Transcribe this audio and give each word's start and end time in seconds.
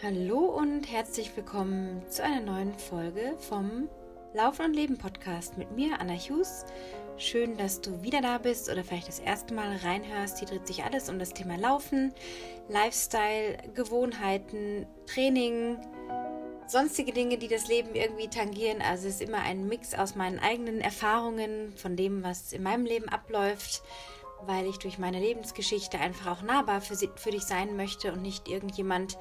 Hallo 0.00 0.38
und 0.38 0.84
herzlich 0.84 1.36
willkommen 1.36 2.08
zu 2.08 2.22
einer 2.22 2.40
neuen 2.40 2.72
Folge 2.78 3.34
vom 3.48 3.88
Laufen 4.32 4.66
und 4.66 4.74
Leben 4.74 4.96
Podcast 4.96 5.58
mit 5.58 5.72
mir, 5.72 6.00
Anna 6.00 6.14
Hughes. 6.14 6.64
Schön, 7.16 7.56
dass 7.56 7.80
du 7.80 8.00
wieder 8.00 8.20
da 8.20 8.38
bist 8.38 8.70
oder 8.70 8.84
vielleicht 8.84 9.08
das 9.08 9.18
erste 9.18 9.54
Mal 9.54 9.74
reinhörst. 9.78 10.38
Hier 10.38 10.46
dreht 10.46 10.68
sich 10.68 10.84
alles 10.84 11.08
um 11.08 11.18
das 11.18 11.34
Thema 11.34 11.58
Laufen, 11.58 12.14
Lifestyle, 12.68 13.58
Gewohnheiten, 13.74 14.86
Training, 15.12 15.78
sonstige 16.68 17.12
Dinge, 17.12 17.36
die 17.36 17.48
das 17.48 17.66
Leben 17.66 17.96
irgendwie 17.96 18.28
tangieren. 18.28 18.80
Also 18.80 19.08
es 19.08 19.14
ist 19.14 19.22
immer 19.22 19.40
ein 19.40 19.66
Mix 19.66 19.94
aus 19.94 20.14
meinen 20.14 20.38
eigenen 20.38 20.80
Erfahrungen, 20.80 21.76
von 21.76 21.96
dem, 21.96 22.22
was 22.22 22.52
in 22.52 22.62
meinem 22.62 22.86
Leben 22.86 23.08
abläuft, 23.08 23.82
weil 24.42 24.68
ich 24.68 24.78
durch 24.78 25.00
meine 25.00 25.18
Lebensgeschichte 25.18 25.98
einfach 25.98 26.38
auch 26.38 26.42
nahbar 26.42 26.82
für, 26.82 26.94
für 26.94 27.30
dich 27.32 27.42
sein 27.42 27.76
möchte 27.76 28.12
und 28.12 28.22
nicht 28.22 28.46
irgendjemand 28.46 29.18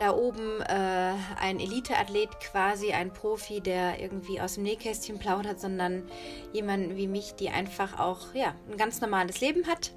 da 0.00 0.14
oben 0.14 0.62
äh, 0.62 1.14
ein 1.38 1.60
Eliteathlet 1.60 2.40
quasi, 2.40 2.92
ein 2.92 3.12
Profi, 3.12 3.60
der 3.60 4.00
irgendwie 4.00 4.40
aus 4.40 4.54
dem 4.54 4.62
Nähkästchen 4.62 5.18
plaudert, 5.18 5.60
sondern 5.60 6.04
jemand 6.54 6.96
wie 6.96 7.06
mich, 7.06 7.34
die 7.34 7.50
einfach 7.50 8.00
auch 8.00 8.34
ja, 8.34 8.54
ein 8.70 8.78
ganz 8.78 9.02
normales 9.02 9.42
Leben 9.42 9.66
hat, 9.66 9.92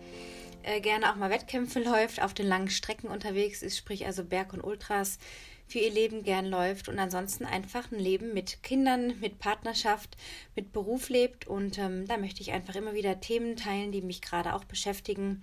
äh, 0.63 0.81
gerne 0.81 1.09
auch 1.09 1.15
mal 1.15 1.29
Wettkämpfe 1.29 1.79
läuft, 1.83 2.21
auf 2.21 2.33
den 2.33 2.47
langen 2.47 2.69
Strecken 2.69 3.07
unterwegs 3.07 3.63
ist, 3.63 3.77
sprich 3.77 4.05
also 4.05 4.25
Berg 4.25 4.51
und 4.51 4.61
Ultras 4.61 5.19
für 5.67 5.79
ihr 5.79 5.91
Leben 5.91 6.23
gern 6.23 6.47
läuft 6.47 6.89
und 6.89 6.99
ansonsten 6.99 7.45
einfach 7.45 7.89
ein 7.89 7.97
Leben 7.97 8.33
mit 8.33 8.61
Kindern, 8.61 9.17
mit 9.21 9.39
Partnerschaft, 9.39 10.17
mit 10.53 10.73
Beruf 10.73 11.07
lebt. 11.07 11.47
Und 11.47 11.77
ähm, 11.77 12.05
da 12.07 12.17
möchte 12.17 12.41
ich 12.41 12.51
einfach 12.51 12.75
immer 12.75 12.93
wieder 12.93 13.21
Themen 13.21 13.55
teilen, 13.55 13.93
die 13.93 14.01
mich 14.01 14.21
gerade 14.21 14.53
auch 14.53 14.65
beschäftigen 14.65 15.41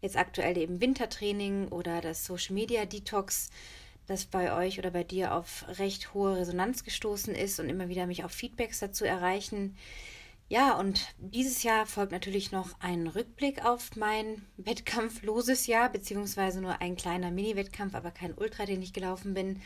jetzt 0.00 0.16
aktuell 0.16 0.56
eben 0.56 0.80
Wintertraining 0.80 1.68
oder 1.68 2.00
das 2.00 2.24
Social 2.24 2.54
Media 2.54 2.84
Detox, 2.84 3.50
das 4.06 4.24
bei 4.24 4.54
euch 4.56 4.78
oder 4.78 4.90
bei 4.90 5.04
dir 5.04 5.34
auf 5.34 5.64
recht 5.78 6.14
hohe 6.14 6.36
Resonanz 6.36 6.84
gestoßen 6.84 7.34
ist 7.34 7.60
und 7.60 7.68
immer 7.68 7.88
wieder 7.88 8.06
mich 8.06 8.24
auch 8.24 8.30
Feedbacks 8.30 8.80
dazu 8.80 9.04
erreichen. 9.04 9.76
Ja, 10.50 10.78
und 10.78 11.14
dieses 11.18 11.62
Jahr 11.62 11.84
folgt 11.84 12.10
natürlich 12.10 12.52
noch 12.52 12.70
ein 12.80 13.06
Rückblick 13.06 13.66
auf 13.66 13.96
mein 13.96 14.46
wettkampfloses 14.56 15.66
Jahr, 15.66 15.90
beziehungsweise 15.90 16.62
nur 16.62 16.80
ein 16.80 16.96
kleiner 16.96 17.30
Mini-Wettkampf, 17.30 17.94
aber 17.94 18.10
kein 18.10 18.32
Ultra, 18.32 18.64
den 18.64 18.80
ich 18.80 18.94
gelaufen 18.94 19.34
bin. 19.34 19.60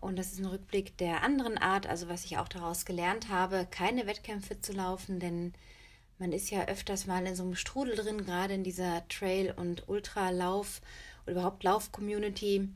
Und 0.00 0.18
das 0.18 0.32
ist 0.32 0.38
ein 0.38 0.46
Rückblick 0.46 0.96
der 0.98 1.22
anderen 1.24 1.58
Art, 1.58 1.86
also 1.86 2.08
was 2.08 2.24
ich 2.24 2.38
auch 2.38 2.48
daraus 2.48 2.84
gelernt 2.84 3.28
habe, 3.28 3.66
keine 3.70 4.06
Wettkämpfe 4.06 4.60
zu 4.60 4.72
laufen, 4.72 5.18
denn 5.18 5.52
man 6.20 6.32
ist 6.32 6.50
ja 6.50 6.66
öfters 6.66 7.06
mal 7.06 7.26
in 7.26 7.34
so 7.34 7.42
einem 7.42 7.56
Strudel 7.56 7.96
drin, 7.96 8.24
gerade 8.24 8.54
in 8.54 8.62
dieser 8.62 9.06
Trail- 9.08 9.54
und 9.56 9.88
Ultralauf 9.88 10.82
oder 11.24 11.32
überhaupt 11.32 11.64
Lauf-Community, 11.64 12.68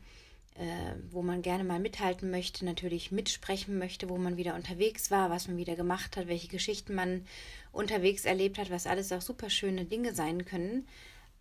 äh, 0.54 0.94
wo 1.10 1.20
man 1.22 1.42
gerne 1.42 1.62
mal 1.62 1.78
mithalten 1.78 2.30
möchte, 2.30 2.64
natürlich 2.64 3.12
mitsprechen 3.12 3.78
möchte, 3.78 4.08
wo 4.08 4.16
man 4.16 4.38
wieder 4.38 4.54
unterwegs 4.54 5.10
war, 5.10 5.28
was 5.28 5.46
man 5.46 5.58
wieder 5.58 5.76
gemacht 5.76 6.16
hat, 6.16 6.26
welche 6.26 6.48
Geschichten 6.48 6.94
man 6.94 7.26
unterwegs 7.70 8.24
erlebt 8.24 8.56
hat, 8.56 8.70
was 8.70 8.86
alles 8.86 9.12
auch 9.12 9.20
super 9.20 9.50
schöne 9.50 9.84
Dinge 9.84 10.14
sein 10.14 10.46
können. 10.46 10.88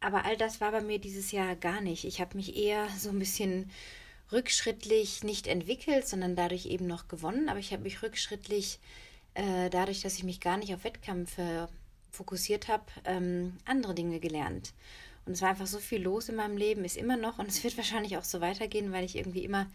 Aber 0.02 0.26
all 0.26 0.36
das 0.36 0.60
war 0.60 0.72
bei 0.72 0.82
mir 0.82 1.00
dieses 1.00 1.32
Jahr 1.32 1.56
gar 1.56 1.80
nicht. 1.80 2.04
Ich 2.04 2.20
habe 2.20 2.36
mich 2.36 2.58
eher 2.58 2.90
so 2.98 3.10
ein 3.10 3.20
bisschen 3.20 3.72
rückschrittlich 4.34 5.24
nicht 5.24 5.48
entwickelt, 5.48 6.06
sondern 6.06 6.36
dadurch 6.36 6.66
eben 6.66 6.88
noch 6.88 7.08
gewonnen. 7.08 7.48
Aber 7.48 7.60
ich 7.60 7.72
habe 7.72 7.84
mich 7.84 8.02
rückschrittlich 8.02 8.80
äh, 9.36 9.70
dadurch, 9.70 10.02
dass 10.02 10.16
ich 10.16 10.24
mich 10.24 10.42
gar 10.42 10.58
nicht 10.58 10.74
auf 10.74 10.84
Wettkämpfe 10.84 11.70
fokussiert 12.14 12.68
habe, 12.68 12.86
ähm, 13.04 13.58
andere 13.66 13.94
Dinge 13.96 14.20
gelernt. 14.20 14.74
Und 15.26 15.34
es 15.34 15.42
war 15.42 15.50
einfach 15.50 15.68
so 15.68 15.80
viel 15.80 16.02
los 16.02 16.30
in 16.30 16.36
meinem 16.36 16.58
Leben, 16.58 16.86
ist 16.86 16.98
immer 16.98 17.18
noch 17.18 17.40
und 17.40 17.50
es 17.50 17.64
wird 17.64 17.78
wahrscheinlich 17.78 18.18
auch 18.18 18.24
so 18.24 18.40
weitergehen, 18.40 18.92
weil 18.92 19.04
ich 19.04 19.18
irgendwie 19.18 19.44
immer 19.44 19.68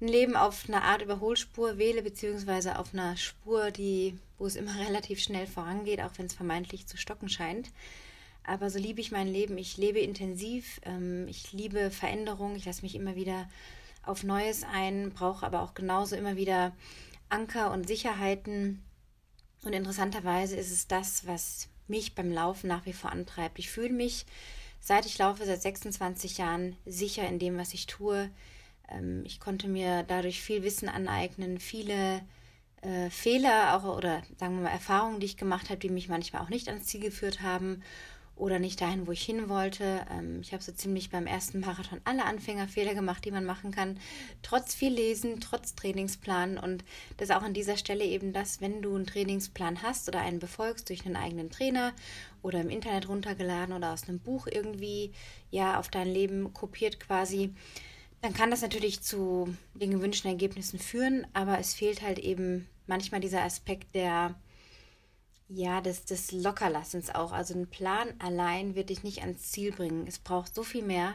ein 0.00 0.08
Leben 0.08 0.36
auf 0.36 0.68
einer 0.68 0.82
Art 0.82 1.02
Überholspur 1.02 1.78
wähle, 1.78 2.02
beziehungsweise 2.02 2.78
auf 2.78 2.92
einer 2.92 3.16
Spur, 3.16 3.70
die, 3.70 4.18
wo 4.38 4.46
es 4.46 4.56
immer 4.56 4.78
relativ 4.86 5.20
schnell 5.20 5.46
vorangeht, 5.46 6.00
auch 6.00 6.12
wenn 6.16 6.26
es 6.26 6.34
vermeintlich 6.34 6.86
zu 6.86 6.96
stocken 6.96 7.28
scheint. 7.28 7.70
Aber 8.44 8.70
so 8.70 8.78
liebe 8.78 9.00
ich 9.00 9.10
mein 9.10 9.26
Leben. 9.26 9.58
Ich 9.58 9.76
lebe 9.76 9.98
intensiv, 9.98 10.80
ähm, 10.84 11.26
ich 11.28 11.52
liebe 11.52 11.90
Veränderung, 11.90 12.54
ich 12.54 12.64
lasse 12.64 12.82
mich 12.82 12.94
immer 12.94 13.16
wieder 13.16 13.48
auf 14.04 14.22
Neues 14.22 14.62
ein, 14.62 15.10
brauche 15.10 15.44
aber 15.44 15.62
auch 15.62 15.74
genauso 15.74 16.14
immer 16.14 16.36
wieder 16.36 16.72
Anker 17.28 17.72
und 17.72 17.88
Sicherheiten, 17.88 18.84
und 19.64 19.72
interessanterweise 19.72 20.56
ist 20.56 20.70
es 20.70 20.86
das, 20.86 21.26
was 21.26 21.68
mich 21.88 22.14
beim 22.14 22.32
Laufen 22.32 22.68
nach 22.68 22.86
wie 22.86 22.92
vor 22.92 23.12
antreibt. 23.12 23.58
Ich 23.58 23.70
fühle 23.70 23.92
mich, 23.92 24.26
seit 24.80 25.06
ich 25.06 25.18
laufe, 25.18 25.44
seit 25.44 25.62
26 25.62 26.38
Jahren 26.38 26.76
sicher 26.84 27.26
in 27.28 27.38
dem, 27.38 27.58
was 27.58 27.74
ich 27.74 27.86
tue. 27.86 28.30
Ähm, 28.88 29.22
ich 29.24 29.40
konnte 29.40 29.68
mir 29.68 30.02
dadurch 30.02 30.40
viel 30.40 30.62
Wissen 30.62 30.88
aneignen, 30.88 31.58
viele 31.58 32.22
äh, 32.82 33.10
Fehler 33.10 33.76
auch 33.76 33.96
oder 33.96 34.22
sagen 34.38 34.56
wir 34.56 34.64
mal 34.64 34.70
Erfahrungen, 34.70 35.20
die 35.20 35.26
ich 35.26 35.36
gemacht 35.36 35.70
habe, 35.70 35.78
die 35.78 35.90
mich 35.90 36.08
manchmal 36.08 36.42
auch 36.42 36.48
nicht 36.50 36.68
ans 36.68 36.86
Ziel 36.86 37.00
geführt 37.00 37.42
haben 37.42 37.82
oder 38.36 38.58
nicht 38.58 38.80
dahin, 38.80 39.06
wo 39.06 39.12
ich 39.12 39.24
hin 39.24 39.48
wollte. 39.48 40.04
Ähm, 40.10 40.40
ich 40.42 40.52
habe 40.52 40.62
so 40.62 40.70
ziemlich 40.70 41.10
beim 41.10 41.26
ersten 41.26 41.60
Marathon 41.60 42.00
alle 42.04 42.24
Anfängerfehler 42.24 42.94
gemacht, 42.94 43.24
die 43.24 43.30
man 43.30 43.44
machen 43.44 43.70
kann, 43.70 43.98
trotz 44.42 44.74
viel 44.74 44.92
Lesen, 44.92 45.40
trotz 45.40 45.74
Trainingsplan. 45.74 46.58
Und 46.58 46.84
das 47.16 47.30
ist 47.30 47.34
auch 47.34 47.42
an 47.42 47.54
dieser 47.54 47.78
Stelle 47.78 48.04
eben 48.04 48.32
das, 48.32 48.60
wenn 48.60 48.82
du 48.82 48.94
einen 48.94 49.06
Trainingsplan 49.06 49.82
hast 49.82 50.08
oder 50.08 50.20
einen 50.20 50.38
befolgst 50.38 50.88
durch 50.90 51.06
einen 51.06 51.16
eigenen 51.16 51.50
Trainer 51.50 51.94
oder 52.42 52.60
im 52.60 52.70
Internet 52.70 53.08
runtergeladen 53.08 53.74
oder 53.74 53.92
aus 53.92 54.06
einem 54.06 54.20
Buch 54.20 54.46
irgendwie 54.46 55.12
ja 55.50 55.78
auf 55.78 55.88
dein 55.88 56.08
Leben 56.08 56.52
kopiert 56.52 57.00
quasi, 57.00 57.54
dann 58.20 58.34
kann 58.34 58.50
das 58.50 58.62
natürlich 58.62 59.02
zu 59.02 59.54
den 59.74 59.92
gewünschten 59.92 60.30
Ergebnissen 60.30 60.78
führen, 60.78 61.26
aber 61.32 61.58
es 61.58 61.74
fehlt 61.74 62.02
halt 62.02 62.18
eben 62.18 62.68
manchmal 62.86 63.20
dieser 63.20 63.42
Aspekt 63.42 63.94
der 63.94 64.34
ja, 65.48 65.80
des, 65.80 66.04
des 66.04 66.32
Lockerlassens 66.32 67.14
auch. 67.14 67.32
Also 67.32 67.54
ein 67.54 67.68
Plan 67.68 68.08
allein 68.18 68.74
wird 68.74 68.90
dich 68.90 69.04
nicht 69.04 69.20
ans 69.20 69.50
Ziel 69.52 69.72
bringen. 69.72 70.06
Es 70.06 70.18
braucht 70.18 70.54
so 70.54 70.62
viel 70.62 70.82
mehr. 70.82 71.14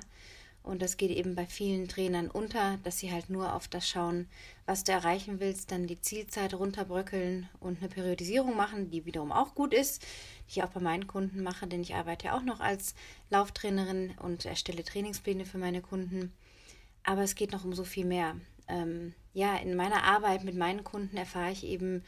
Und 0.64 0.84
das 0.84 0.98
geht 0.98 1.10
eben 1.10 1.34
bei 1.34 1.48
vielen 1.48 1.88
Trainern 1.88 2.30
unter, 2.30 2.78
dass 2.84 3.00
sie 3.00 3.12
halt 3.12 3.32
nur 3.32 3.56
auf 3.56 3.68
das 3.68 3.90
schauen, 3.90 4.28
was 4.68 4.84
du 4.84 4.92
erreichen 4.92 5.40
willst, 5.40 5.72
dann 5.72 5.88
die 5.88 6.00
Zielzeit 6.00 6.54
runterbröckeln 6.54 7.50
und 7.60 7.80
eine 7.80 7.90
Periodisierung 7.90 8.56
machen, 8.56 8.92
die 8.92 9.06
wiederum 9.06 9.32
auch 9.32 9.56
gut 9.56 9.74
ist, 9.74 10.04
die 10.04 10.60
ich 10.60 10.64
auch 10.64 10.70
bei 10.70 10.80
meinen 10.80 11.08
Kunden 11.08 11.42
mache, 11.42 11.66
denn 11.66 11.82
ich 11.82 11.96
arbeite 11.96 12.28
ja 12.28 12.38
auch 12.38 12.44
noch 12.44 12.60
als 12.60 12.94
Lauftrainerin 13.32 14.14
und 14.22 14.46
erstelle 14.46 14.84
Trainingspläne 14.84 15.46
für 15.46 15.58
meine 15.58 15.82
Kunden. 15.82 16.32
Aber 17.04 17.24
es 17.24 17.34
geht 17.34 17.52
noch 17.52 17.66
um 17.66 17.74
so 17.74 17.84
viel 17.84 18.06
mehr. 18.06 18.36
Ähm, 18.68 19.16
ja, 19.34 19.58
in 19.58 19.76
meiner 19.76 20.04
Arbeit 20.04 20.44
mit 20.44 20.56
meinen 20.56 20.84
Kunden 20.84 21.18
erfahre 21.18 21.52
ich 21.52 21.64
eben, 21.64 22.04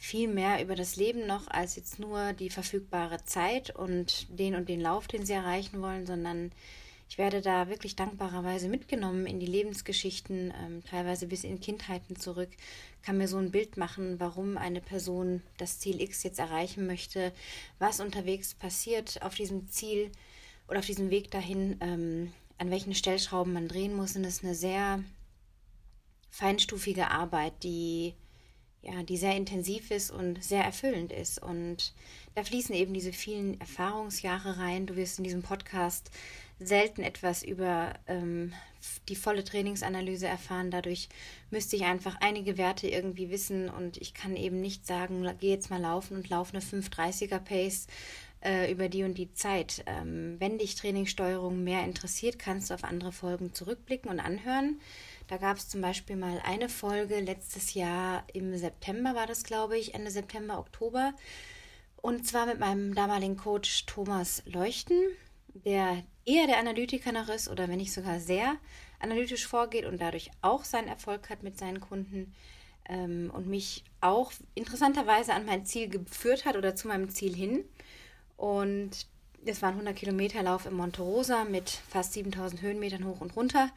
viel 0.00 0.28
mehr 0.28 0.62
über 0.62 0.74
das 0.74 0.96
Leben 0.96 1.26
noch 1.26 1.46
als 1.48 1.76
jetzt 1.76 1.98
nur 1.98 2.32
die 2.32 2.48
verfügbare 2.48 3.22
Zeit 3.24 3.76
und 3.76 4.26
den 4.30 4.54
und 4.54 4.70
den 4.70 4.80
Lauf, 4.80 5.06
den 5.06 5.26
sie 5.26 5.34
erreichen 5.34 5.82
wollen, 5.82 6.06
sondern 6.06 6.52
ich 7.10 7.18
werde 7.18 7.42
da 7.42 7.68
wirklich 7.68 7.96
dankbarerweise 7.96 8.68
mitgenommen 8.68 9.26
in 9.26 9.40
die 9.40 9.46
Lebensgeschichten, 9.46 10.54
ähm, 10.58 10.82
teilweise 10.88 11.26
bis 11.26 11.44
in 11.44 11.60
Kindheiten 11.60 12.16
zurück, 12.16 12.48
kann 13.02 13.18
mir 13.18 13.28
so 13.28 13.36
ein 13.36 13.50
Bild 13.50 13.76
machen, 13.76 14.18
warum 14.18 14.56
eine 14.56 14.80
Person 14.80 15.42
das 15.58 15.80
Ziel 15.80 16.00
X 16.00 16.22
jetzt 16.22 16.38
erreichen 16.38 16.86
möchte, 16.86 17.32
was 17.78 18.00
unterwegs 18.00 18.54
passiert 18.54 19.20
auf 19.20 19.34
diesem 19.34 19.68
Ziel 19.68 20.10
oder 20.66 20.78
auf 20.78 20.86
diesem 20.86 21.10
Weg 21.10 21.30
dahin, 21.30 21.76
ähm, 21.80 22.32
an 22.56 22.70
welchen 22.70 22.94
Stellschrauben 22.94 23.52
man 23.52 23.68
drehen 23.68 23.94
muss. 23.94 24.16
Und 24.16 24.22
das 24.22 24.36
ist 24.36 24.44
eine 24.44 24.54
sehr 24.54 25.04
feinstufige 26.30 27.10
Arbeit, 27.10 27.52
die 27.64 28.14
ja, 28.82 29.02
die 29.02 29.16
sehr 29.16 29.36
intensiv 29.36 29.90
ist 29.90 30.10
und 30.10 30.42
sehr 30.42 30.64
erfüllend 30.64 31.12
ist. 31.12 31.42
Und 31.42 31.92
da 32.34 32.44
fließen 32.44 32.74
eben 32.74 32.94
diese 32.94 33.12
vielen 33.12 33.60
Erfahrungsjahre 33.60 34.58
rein. 34.58 34.86
Du 34.86 34.96
wirst 34.96 35.18
in 35.18 35.24
diesem 35.24 35.42
Podcast 35.42 36.10
selten 36.58 37.02
etwas 37.02 37.42
über 37.42 37.94
ähm, 38.06 38.52
die 39.08 39.16
volle 39.16 39.44
Trainingsanalyse 39.44 40.26
erfahren. 40.26 40.70
Dadurch 40.70 41.08
müsste 41.50 41.76
ich 41.76 41.84
einfach 41.84 42.16
einige 42.20 42.58
Werte 42.58 42.88
irgendwie 42.88 43.30
wissen 43.30 43.68
und 43.68 43.96
ich 43.96 44.14
kann 44.14 44.36
eben 44.36 44.60
nicht 44.60 44.86
sagen, 44.86 45.28
geh 45.40 45.50
jetzt 45.50 45.70
mal 45.70 45.80
laufen 45.80 46.16
und 46.16 46.28
lauf 46.28 46.52
eine 46.52 46.62
530er 46.62 47.38
Pace 47.38 47.86
äh, 48.42 48.70
über 48.72 48.88
die 48.88 49.04
und 49.04 49.18
die 49.18 49.32
Zeit. 49.32 49.82
Ähm, 49.86 50.36
wenn 50.38 50.58
dich 50.58 50.74
Trainingssteuerung 50.74 51.64
mehr 51.64 51.84
interessiert, 51.84 52.38
kannst 52.38 52.70
du 52.70 52.74
auf 52.74 52.84
andere 52.84 53.12
Folgen 53.12 53.52
zurückblicken 53.54 54.10
und 54.10 54.20
anhören. 54.20 54.80
Da 55.30 55.36
gab 55.36 55.58
es 55.58 55.68
zum 55.68 55.80
Beispiel 55.80 56.16
mal 56.16 56.42
eine 56.44 56.68
Folge 56.68 57.20
letztes 57.20 57.74
Jahr 57.74 58.24
im 58.32 58.56
September, 58.56 59.14
war 59.14 59.28
das, 59.28 59.44
glaube 59.44 59.78
ich, 59.78 59.94
Ende 59.94 60.10
September, 60.10 60.58
Oktober. 60.58 61.14
Und 61.94 62.26
zwar 62.26 62.46
mit 62.46 62.58
meinem 62.58 62.96
damaligen 62.96 63.36
Coach 63.36 63.86
Thomas 63.86 64.42
Leuchten, 64.44 64.98
der 65.54 66.02
eher 66.24 66.48
der 66.48 66.58
Analytiker 66.58 67.12
noch 67.12 67.28
ist 67.28 67.48
oder 67.48 67.68
wenn 67.68 67.76
nicht 67.76 67.92
sogar 67.92 68.18
sehr 68.18 68.56
analytisch 68.98 69.46
vorgeht 69.46 69.84
und 69.84 70.00
dadurch 70.00 70.32
auch 70.42 70.64
seinen 70.64 70.88
Erfolg 70.88 71.30
hat 71.30 71.44
mit 71.44 71.56
seinen 71.56 71.78
Kunden 71.78 72.34
ähm, 72.88 73.30
und 73.32 73.46
mich 73.46 73.84
auch 74.00 74.32
interessanterweise 74.56 75.32
an 75.32 75.46
mein 75.46 75.64
Ziel 75.64 75.88
geführt 75.88 76.44
hat 76.44 76.56
oder 76.56 76.74
zu 76.74 76.88
meinem 76.88 77.08
Ziel 77.08 77.36
hin. 77.36 77.64
Und 78.36 79.06
das 79.44 79.62
war 79.62 79.68
ein 79.68 79.74
100 79.74 79.94
Kilometer 79.94 80.42
Lauf 80.42 80.66
im 80.66 80.74
Monte 80.74 81.02
Rosa 81.02 81.44
mit 81.44 81.70
fast 81.70 82.14
7000 82.14 82.62
Höhenmetern 82.62 83.06
hoch 83.06 83.20
und 83.20 83.36
runter. 83.36 83.70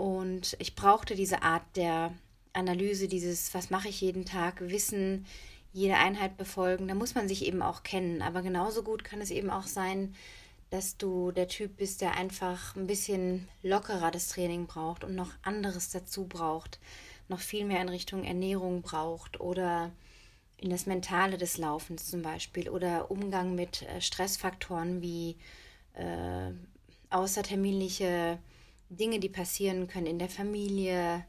Und 0.00 0.56
ich 0.60 0.76
brauchte 0.76 1.14
diese 1.14 1.42
Art 1.42 1.76
der 1.76 2.14
Analyse, 2.54 3.06
dieses, 3.06 3.52
was 3.52 3.68
mache 3.68 3.90
ich 3.90 4.00
jeden 4.00 4.24
Tag, 4.24 4.62
Wissen, 4.62 5.26
jede 5.74 5.96
Einheit 5.96 6.38
befolgen. 6.38 6.88
Da 6.88 6.94
muss 6.94 7.14
man 7.14 7.28
sich 7.28 7.44
eben 7.44 7.60
auch 7.60 7.82
kennen. 7.82 8.22
Aber 8.22 8.40
genauso 8.40 8.82
gut 8.82 9.04
kann 9.04 9.20
es 9.20 9.30
eben 9.30 9.50
auch 9.50 9.66
sein, 9.66 10.14
dass 10.70 10.96
du 10.96 11.32
der 11.32 11.48
Typ 11.48 11.76
bist, 11.76 12.00
der 12.00 12.16
einfach 12.16 12.74
ein 12.76 12.86
bisschen 12.86 13.46
lockerer 13.62 14.10
das 14.10 14.28
Training 14.28 14.66
braucht 14.66 15.04
und 15.04 15.14
noch 15.14 15.32
anderes 15.42 15.90
dazu 15.90 16.24
braucht, 16.24 16.80
noch 17.28 17.40
viel 17.40 17.66
mehr 17.66 17.82
in 17.82 17.90
Richtung 17.90 18.24
Ernährung 18.24 18.80
braucht 18.80 19.38
oder 19.38 19.90
in 20.56 20.70
das 20.70 20.86
Mentale 20.86 21.36
des 21.36 21.58
Laufens 21.58 22.06
zum 22.06 22.22
Beispiel 22.22 22.70
oder 22.70 23.10
Umgang 23.10 23.54
mit 23.54 23.82
äh, 23.82 24.00
Stressfaktoren 24.00 25.02
wie 25.02 25.36
äh, 25.92 26.52
außerterminliche 27.10 28.38
Dinge, 28.90 29.20
die 29.20 29.28
passieren 29.28 29.86
können 29.88 30.06
in 30.06 30.18
der 30.18 30.28
Familie, 30.28 31.24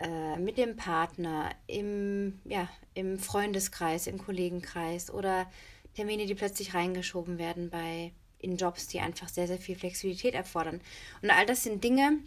äh, 0.00 0.36
mit 0.38 0.58
dem 0.58 0.76
Partner, 0.76 1.50
im, 1.66 2.40
ja, 2.44 2.68
im 2.94 3.18
Freundeskreis, 3.18 4.06
im 4.06 4.18
Kollegenkreis 4.18 5.12
oder 5.12 5.50
Termine, 5.94 6.26
die 6.26 6.34
plötzlich 6.34 6.74
reingeschoben 6.74 7.38
werden 7.38 7.70
bei 7.70 8.12
in 8.38 8.56
Jobs, 8.56 8.88
die 8.88 9.00
einfach 9.00 9.28
sehr, 9.28 9.46
sehr 9.46 9.58
viel 9.58 9.76
Flexibilität 9.76 10.34
erfordern. 10.34 10.80
Und 11.22 11.30
all 11.30 11.46
das 11.46 11.62
sind 11.62 11.82
Dinge, 11.82 12.18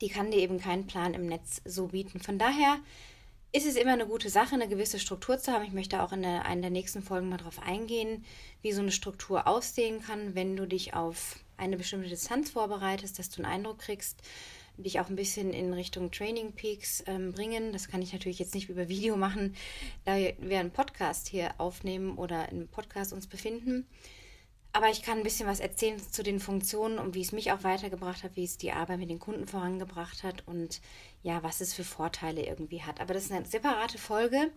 die 0.00 0.08
kann 0.08 0.30
dir 0.30 0.38
eben 0.38 0.58
kein 0.58 0.86
Plan 0.86 1.14
im 1.14 1.26
Netz 1.26 1.62
so 1.64 1.88
bieten. 1.88 2.20
Von 2.20 2.38
daher 2.38 2.78
ist 3.52 3.66
es 3.66 3.76
immer 3.76 3.92
eine 3.92 4.06
gute 4.06 4.28
Sache, 4.28 4.54
eine 4.54 4.68
gewisse 4.68 4.98
Struktur 4.98 5.38
zu 5.38 5.52
haben. 5.52 5.64
Ich 5.64 5.72
möchte 5.72 6.02
auch 6.02 6.12
in 6.12 6.24
einer 6.24 6.60
der 6.60 6.70
nächsten 6.70 7.02
Folgen 7.02 7.28
mal 7.28 7.38
darauf 7.38 7.60
eingehen, 7.60 8.24
wie 8.60 8.72
so 8.72 8.82
eine 8.82 8.92
Struktur 8.92 9.46
aussehen 9.46 10.02
kann, 10.02 10.34
wenn 10.34 10.56
du 10.56 10.66
dich 10.66 10.92
auf 10.94 11.38
eine 11.56 11.76
bestimmte 11.76 12.08
Distanz 12.08 12.50
vorbereitest, 12.50 13.18
dass 13.18 13.30
du 13.30 13.42
einen 13.42 13.52
Eindruck 13.52 13.78
kriegst, 13.78 14.22
dich 14.76 15.00
auch 15.00 15.08
ein 15.08 15.16
bisschen 15.16 15.52
in 15.52 15.72
Richtung 15.72 16.10
Training 16.10 16.52
Peaks 16.52 17.02
ähm, 17.06 17.32
bringen. 17.32 17.72
Das 17.72 17.88
kann 17.88 18.02
ich 18.02 18.12
natürlich 18.12 18.38
jetzt 18.38 18.54
nicht 18.54 18.68
über 18.68 18.88
Video 18.88 19.16
machen, 19.16 19.54
da 20.04 20.16
wir 20.16 20.60
einen 20.60 20.70
Podcast 20.70 21.28
hier 21.28 21.54
aufnehmen 21.58 22.18
oder 22.18 22.50
im 22.50 22.68
Podcast 22.68 23.12
uns 23.12 23.26
befinden. 23.26 23.86
Aber 24.72 24.90
ich 24.90 25.00
kann 25.00 25.16
ein 25.16 25.24
bisschen 25.24 25.48
was 25.48 25.60
erzählen 25.60 25.98
zu 25.98 26.22
den 26.22 26.38
Funktionen 26.38 26.98
und 26.98 27.14
wie 27.14 27.22
es 27.22 27.32
mich 27.32 27.50
auch 27.50 27.64
weitergebracht 27.64 28.22
hat, 28.22 28.36
wie 28.36 28.44
es 28.44 28.58
die 28.58 28.72
Arbeit 28.72 28.98
mit 28.98 29.08
den 29.08 29.18
Kunden 29.18 29.46
vorangebracht 29.46 30.22
hat 30.22 30.46
und 30.46 30.82
ja, 31.22 31.42
was 31.42 31.62
es 31.62 31.72
für 31.72 31.84
Vorteile 31.84 32.44
irgendwie 32.44 32.82
hat. 32.82 33.00
Aber 33.00 33.14
das 33.14 33.24
ist 33.24 33.32
eine 33.32 33.46
separate 33.46 33.96
Folge. 33.96 34.50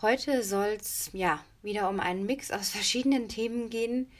Heute 0.00 0.42
soll 0.42 0.78
es 0.80 1.10
ja 1.12 1.44
wieder 1.62 1.90
um 1.90 2.00
einen 2.00 2.24
Mix 2.24 2.50
aus 2.50 2.70
verschiedenen 2.70 3.28
Themen 3.28 3.68
gehen. 3.68 4.10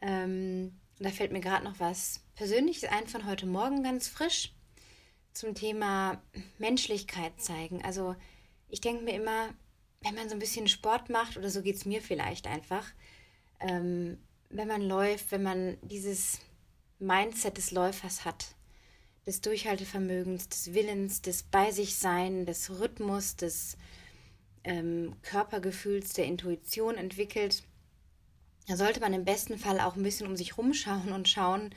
Ähm, 0.00 0.72
da 1.02 1.10
fällt 1.10 1.32
mir 1.32 1.40
gerade 1.40 1.64
noch 1.64 1.80
was 1.80 2.20
Persönliches 2.34 2.84
ein 2.90 3.06
von 3.06 3.26
heute 3.26 3.46
Morgen 3.46 3.82
ganz 3.82 4.08
frisch 4.08 4.52
zum 5.32 5.54
Thema 5.54 6.22
Menschlichkeit 6.58 7.40
zeigen. 7.40 7.82
Also 7.84 8.14
ich 8.68 8.80
denke 8.80 9.04
mir 9.04 9.14
immer, 9.14 9.48
wenn 10.02 10.14
man 10.14 10.28
so 10.28 10.34
ein 10.34 10.40
bisschen 10.40 10.68
Sport 10.68 11.10
macht, 11.10 11.36
oder 11.36 11.50
so 11.50 11.62
geht 11.62 11.76
es 11.76 11.84
mir 11.84 12.02
vielleicht 12.02 12.46
einfach, 12.46 12.86
ähm, 13.60 14.18
wenn 14.50 14.68
man 14.68 14.82
läuft, 14.82 15.30
wenn 15.30 15.42
man 15.42 15.78
dieses 15.82 16.40
Mindset 16.98 17.56
des 17.56 17.70
Läufers 17.70 18.24
hat, 18.24 18.54
des 19.26 19.40
Durchhaltevermögens, 19.40 20.48
des 20.48 20.74
Willens, 20.74 21.22
des 21.22 21.44
Bei 21.44 21.70
sich 21.70 21.96
Sein, 21.96 22.44
des 22.44 22.70
Rhythmus, 22.80 23.36
des 23.36 23.76
ähm, 24.64 25.16
Körpergefühls, 25.22 26.12
der 26.12 26.26
Intuition 26.26 26.96
entwickelt, 26.96 27.62
da 28.66 28.76
sollte 28.76 29.00
man 29.00 29.12
im 29.12 29.24
besten 29.24 29.58
Fall 29.58 29.80
auch 29.80 29.96
ein 29.96 30.02
bisschen 30.02 30.26
um 30.26 30.36
sich 30.36 30.56
rumschauen 30.56 31.12
und 31.12 31.28
schauen, 31.28 31.70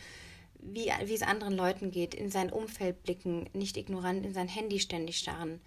wie, 0.59 0.91
wie 1.05 1.13
es 1.13 1.21
anderen 1.21 1.55
Leuten 1.55 1.91
geht, 1.91 2.13
in 2.13 2.29
sein 2.29 2.51
Umfeld 2.51 3.03
blicken, 3.03 3.49
nicht 3.53 3.77
ignorant 3.77 4.25
in 4.25 4.33
sein 4.33 4.47
Handy 4.47 4.79
ständig 4.79 5.17
starren, 5.17 5.61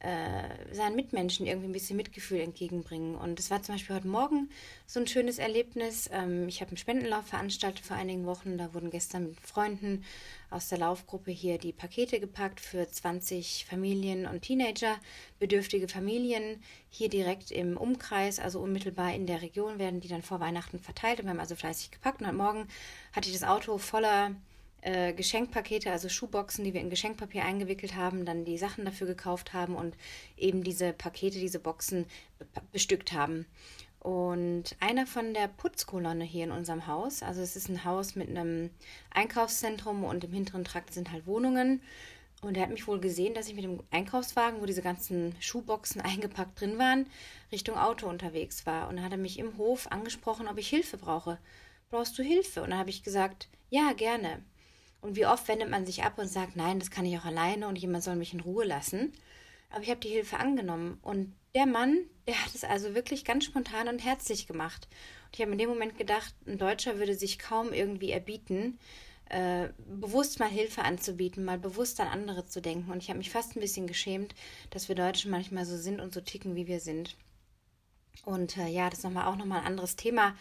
äh, 0.00 0.74
seinen 0.74 0.94
Mitmenschen 0.94 1.46
irgendwie 1.46 1.68
ein 1.68 1.72
bisschen 1.72 1.96
Mitgefühl 1.96 2.40
entgegenbringen. 2.40 3.16
Und 3.16 3.40
es 3.40 3.50
war 3.50 3.62
zum 3.62 3.74
Beispiel 3.74 3.96
heute 3.96 4.06
Morgen 4.06 4.48
so 4.86 5.00
ein 5.00 5.08
schönes 5.08 5.38
Erlebnis. 5.38 6.08
Ähm, 6.12 6.46
ich 6.46 6.60
habe 6.60 6.70
einen 6.70 6.76
Spendenlauf 6.76 7.26
veranstaltet 7.26 7.84
vor 7.84 7.96
einigen 7.96 8.24
Wochen. 8.24 8.58
Da 8.58 8.74
wurden 8.74 8.90
gestern 8.90 9.30
mit 9.30 9.40
Freunden 9.40 10.04
aus 10.50 10.68
der 10.68 10.78
Laufgruppe 10.78 11.32
hier 11.32 11.58
die 11.58 11.72
Pakete 11.72 12.20
gepackt 12.20 12.60
für 12.60 12.88
20 12.88 13.66
Familien 13.68 14.26
und 14.26 14.42
Teenager, 14.42 14.96
bedürftige 15.40 15.88
Familien 15.88 16.62
hier 16.90 17.08
direkt 17.08 17.50
im 17.50 17.76
Umkreis, 17.76 18.38
also 18.38 18.60
unmittelbar 18.60 19.14
in 19.14 19.26
der 19.26 19.42
Region, 19.42 19.78
werden 19.78 20.00
die 20.00 20.08
dann 20.08 20.22
vor 20.22 20.38
Weihnachten 20.38 20.78
verteilt. 20.78 21.18
Und 21.18 21.26
wir 21.26 21.30
haben 21.30 21.40
also 21.40 21.56
fleißig 21.56 21.90
gepackt. 21.90 22.20
Und 22.20 22.28
heute 22.28 22.36
Morgen 22.36 22.68
hatte 23.12 23.28
ich 23.28 23.34
das 23.34 23.48
Auto 23.48 23.78
voller 23.78 24.36
äh, 24.82 25.12
Geschenkpakete, 25.12 25.90
also 25.90 26.08
Schuhboxen, 26.08 26.64
die 26.64 26.74
wir 26.74 26.80
in 26.80 26.90
Geschenkpapier 26.90 27.44
eingewickelt 27.44 27.96
haben, 27.96 28.24
dann 28.24 28.44
die 28.44 28.58
Sachen 28.58 28.84
dafür 28.84 29.06
gekauft 29.06 29.52
haben 29.52 29.74
und 29.74 29.96
eben 30.36 30.62
diese 30.62 30.92
Pakete, 30.92 31.38
diese 31.38 31.58
Boxen 31.58 32.06
bestückt 32.72 33.12
haben. 33.12 33.46
Und 34.00 34.76
einer 34.78 35.06
von 35.06 35.34
der 35.34 35.48
Putzkolonne 35.48 36.24
hier 36.24 36.44
in 36.44 36.52
unserem 36.52 36.86
Haus, 36.86 37.22
also 37.22 37.42
es 37.42 37.56
ist 37.56 37.68
ein 37.68 37.84
Haus 37.84 38.14
mit 38.14 38.28
einem 38.28 38.70
Einkaufszentrum 39.10 40.04
und 40.04 40.24
im 40.24 40.32
hinteren 40.32 40.64
Trakt 40.64 40.94
sind 40.94 41.10
halt 41.10 41.26
Wohnungen. 41.26 41.82
Und 42.40 42.56
er 42.56 42.62
hat 42.62 42.70
mich 42.70 42.86
wohl 42.86 43.00
gesehen, 43.00 43.34
dass 43.34 43.48
ich 43.48 43.54
mit 43.54 43.64
dem 43.64 43.82
Einkaufswagen, 43.90 44.60
wo 44.60 44.66
diese 44.66 44.82
ganzen 44.82 45.34
Schuhboxen 45.40 46.00
eingepackt 46.00 46.60
drin 46.60 46.78
waren, 46.78 47.06
Richtung 47.50 47.76
Auto 47.76 48.08
unterwegs 48.08 48.64
war. 48.66 48.88
Und 48.88 48.96
dann 48.96 49.04
hat 49.04 49.12
er 49.12 49.18
mich 49.18 49.40
im 49.40 49.56
Hof 49.58 49.90
angesprochen, 49.90 50.46
ob 50.46 50.58
ich 50.58 50.68
Hilfe 50.68 50.98
brauche. 50.98 51.38
Brauchst 51.90 52.16
du 52.16 52.22
Hilfe? 52.22 52.62
Und 52.62 52.70
dann 52.70 52.78
habe 52.78 52.90
ich 52.90 53.02
gesagt, 53.02 53.48
ja, 53.70 53.92
gerne. 53.92 54.42
Und 55.00 55.16
wie 55.16 55.26
oft 55.26 55.46
wendet 55.48 55.70
man 55.70 55.86
sich 55.86 56.02
ab 56.02 56.18
und 56.18 56.28
sagt, 56.28 56.56
nein, 56.56 56.78
das 56.78 56.90
kann 56.90 57.06
ich 57.06 57.16
auch 57.18 57.24
alleine 57.24 57.68
und 57.68 57.78
jemand 57.78 58.02
soll 58.02 58.16
mich 58.16 58.32
in 58.34 58.40
Ruhe 58.40 58.64
lassen. 58.64 59.12
Aber 59.70 59.82
ich 59.82 59.90
habe 59.90 60.00
die 60.00 60.08
Hilfe 60.08 60.38
angenommen. 60.38 60.98
Und 61.02 61.34
der 61.54 61.66
Mann, 61.66 61.98
der 62.26 62.44
hat 62.44 62.54
es 62.54 62.64
also 62.64 62.94
wirklich 62.94 63.24
ganz 63.24 63.44
spontan 63.44 63.88
und 63.88 64.04
herzlich 64.04 64.46
gemacht. 64.46 64.88
Und 65.26 65.34
ich 65.34 65.40
habe 65.40 65.52
in 65.52 65.58
dem 65.58 65.68
Moment 65.68 65.98
gedacht, 65.98 66.34
ein 66.46 66.58
Deutscher 66.58 66.98
würde 66.98 67.14
sich 67.14 67.38
kaum 67.38 67.72
irgendwie 67.72 68.10
erbieten, 68.10 68.78
äh, 69.28 69.68
bewusst 69.86 70.40
mal 70.40 70.48
Hilfe 70.48 70.82
anzubieten, 70.82 71.44
mal 71.44 71.58
bewusst 71.58 72.00
an 72.00 72.08
andere 72.08 72.46
zu 72.46 72.60
denken. 72.60 72.90
Und 72.90 73.02
ich 73.02 73.10
habe 73.10 73.18
mich 73.18 73.30
fast 73.30 73.56
ein 73.56 73.60
bisschen 73.60 73.86
geschämt, 73.86 74.34
dass 74.70 74.88
wir 74.88 74.96
Deutschen 74.96 75.30
manchmal 75.30 75.64
so 75.64 75.76
sind 75.76 76.00
und 76.00 76.14
so 76.14 76.20
ticken, 76.20 76.56
wie 76.56 76.66
wir 76.66 76.80
sind. 76.80 77.16
Und 78.24 78.56
äh, 78.56 78.68
ja, 78.68 78.90
das 78.90 79.00
ist 79.00 79.04
nochmal 79.04 79.26
auch 79.26 79.36
nochmal 79.36 79.60
ein 79.60 79.66
anderes 79.66 79.96
Thema, 79.96 80.34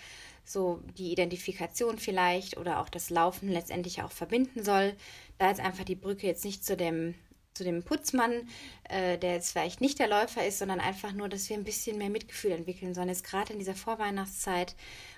so 0.44 0.82
die 0.98 1.12
Identifikation 1.12 1.98
vielleicht 1.98 2.58
oder 2.58 2.80
auch 2.80 2.90
das 2.90 3.10
Laufen 3.10 3.50
letztendlich 3.50 4.02
auch 4.02 4.12
verbinden 4.12 4.64
soll. 4.64 4.96
Da 5.38 5.52
ist 5.52 5.60
einfach 5.60 5.84
die 5.84 5.96
Brücke 5.96 6.28
jetzt 6.28 6.46
nicht 6.46 6.66
zu 6.66 6.76
dem 6.76 7.16
zu 7.58 7.64
dem 7.64 7.82
Putzmann, 7.84 8.48
äh, 8.84 9.18
der 9.18 9.34
jetzt 9.34 9.52
vielleicht 9.52 9.82
nicht 9.82 9.98
der 9.98 10.08
Läufer 10.08 10.46
ist, 10.46 10.60
sondern 10.60 10.80
einfach 10.80 11.12
nur, 11.12 11.28
dass 11.28 11.50
wir 11.50 11.58
ein 11.58 11.64
bisschen 11.64 11.98
mehr 11.98 12.12
Mitgefühl 12.12 12.52
entwickeln 12.52 12.94
sollen. 12.94 13.10
Jetzt 13.10 13.24
gerade 13.24 13.52
in 13.52 13.60
dieser 13.60 13.74
Vorweihnachtszeit, 13.74 14.76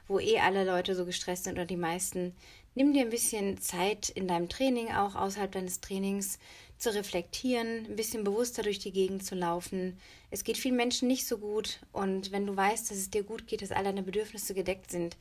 wo 0.08 0.20
eh 0.20 0.40
alle 0.40 0.64
Leute 0.64 0.96
so 0.96 1.06
gestresst 1.06 1.44
sind 1.44 1.54
oder 1.56 1.66
die 1.66 1.76
meisten, 1.76 2.34
nimm 2.76 2.94
dir 2.94 3.02
ein 3.02 3.10
bisschen 3.10 3.60
Zeit 3.60 4.08
in 4.08 4.28
deinem 4.28 4.48
Training, 4.48 4.92
auch 4.94 5.16
außerhalb 5.16 5.52
deines 5.52 5.82
Trainings, 5.82 6.40
zu 6.80 6.94
reflektieren, 6.96 7.86
ein 7.86 7.96
bisschen 7.98 8.24
bewusster 8.24 8.64
durch 8.64 8.80
die 8.80 8.94
Gegend 8.94 9.26
zu 9.26 9.36
laufen. 9.36 9.98
Es 10.32 10.46
geht 10.46 10.58
vielen 10.58 10.78
Menschen 10.78 11.10
nicht 11.10 11.28
so 11.28 11.38
gut 11.38 11.80
und 11.92 12.32
wenn 12.32 12.48
du 12.48 12.56
weißt, 12.56 12.90
dass 12.90 12.98
es 12.98 13.10
dir 13.10 13.24
gut 13.24 13.48
geht, 13.48 13.62
dass 13.62 13.72
all 13.72 13.84
deine 13.84 14.02
Bedürfnisse 14.02 14.54
gedeckt 14.54 14.90
sind, 14.90 15.18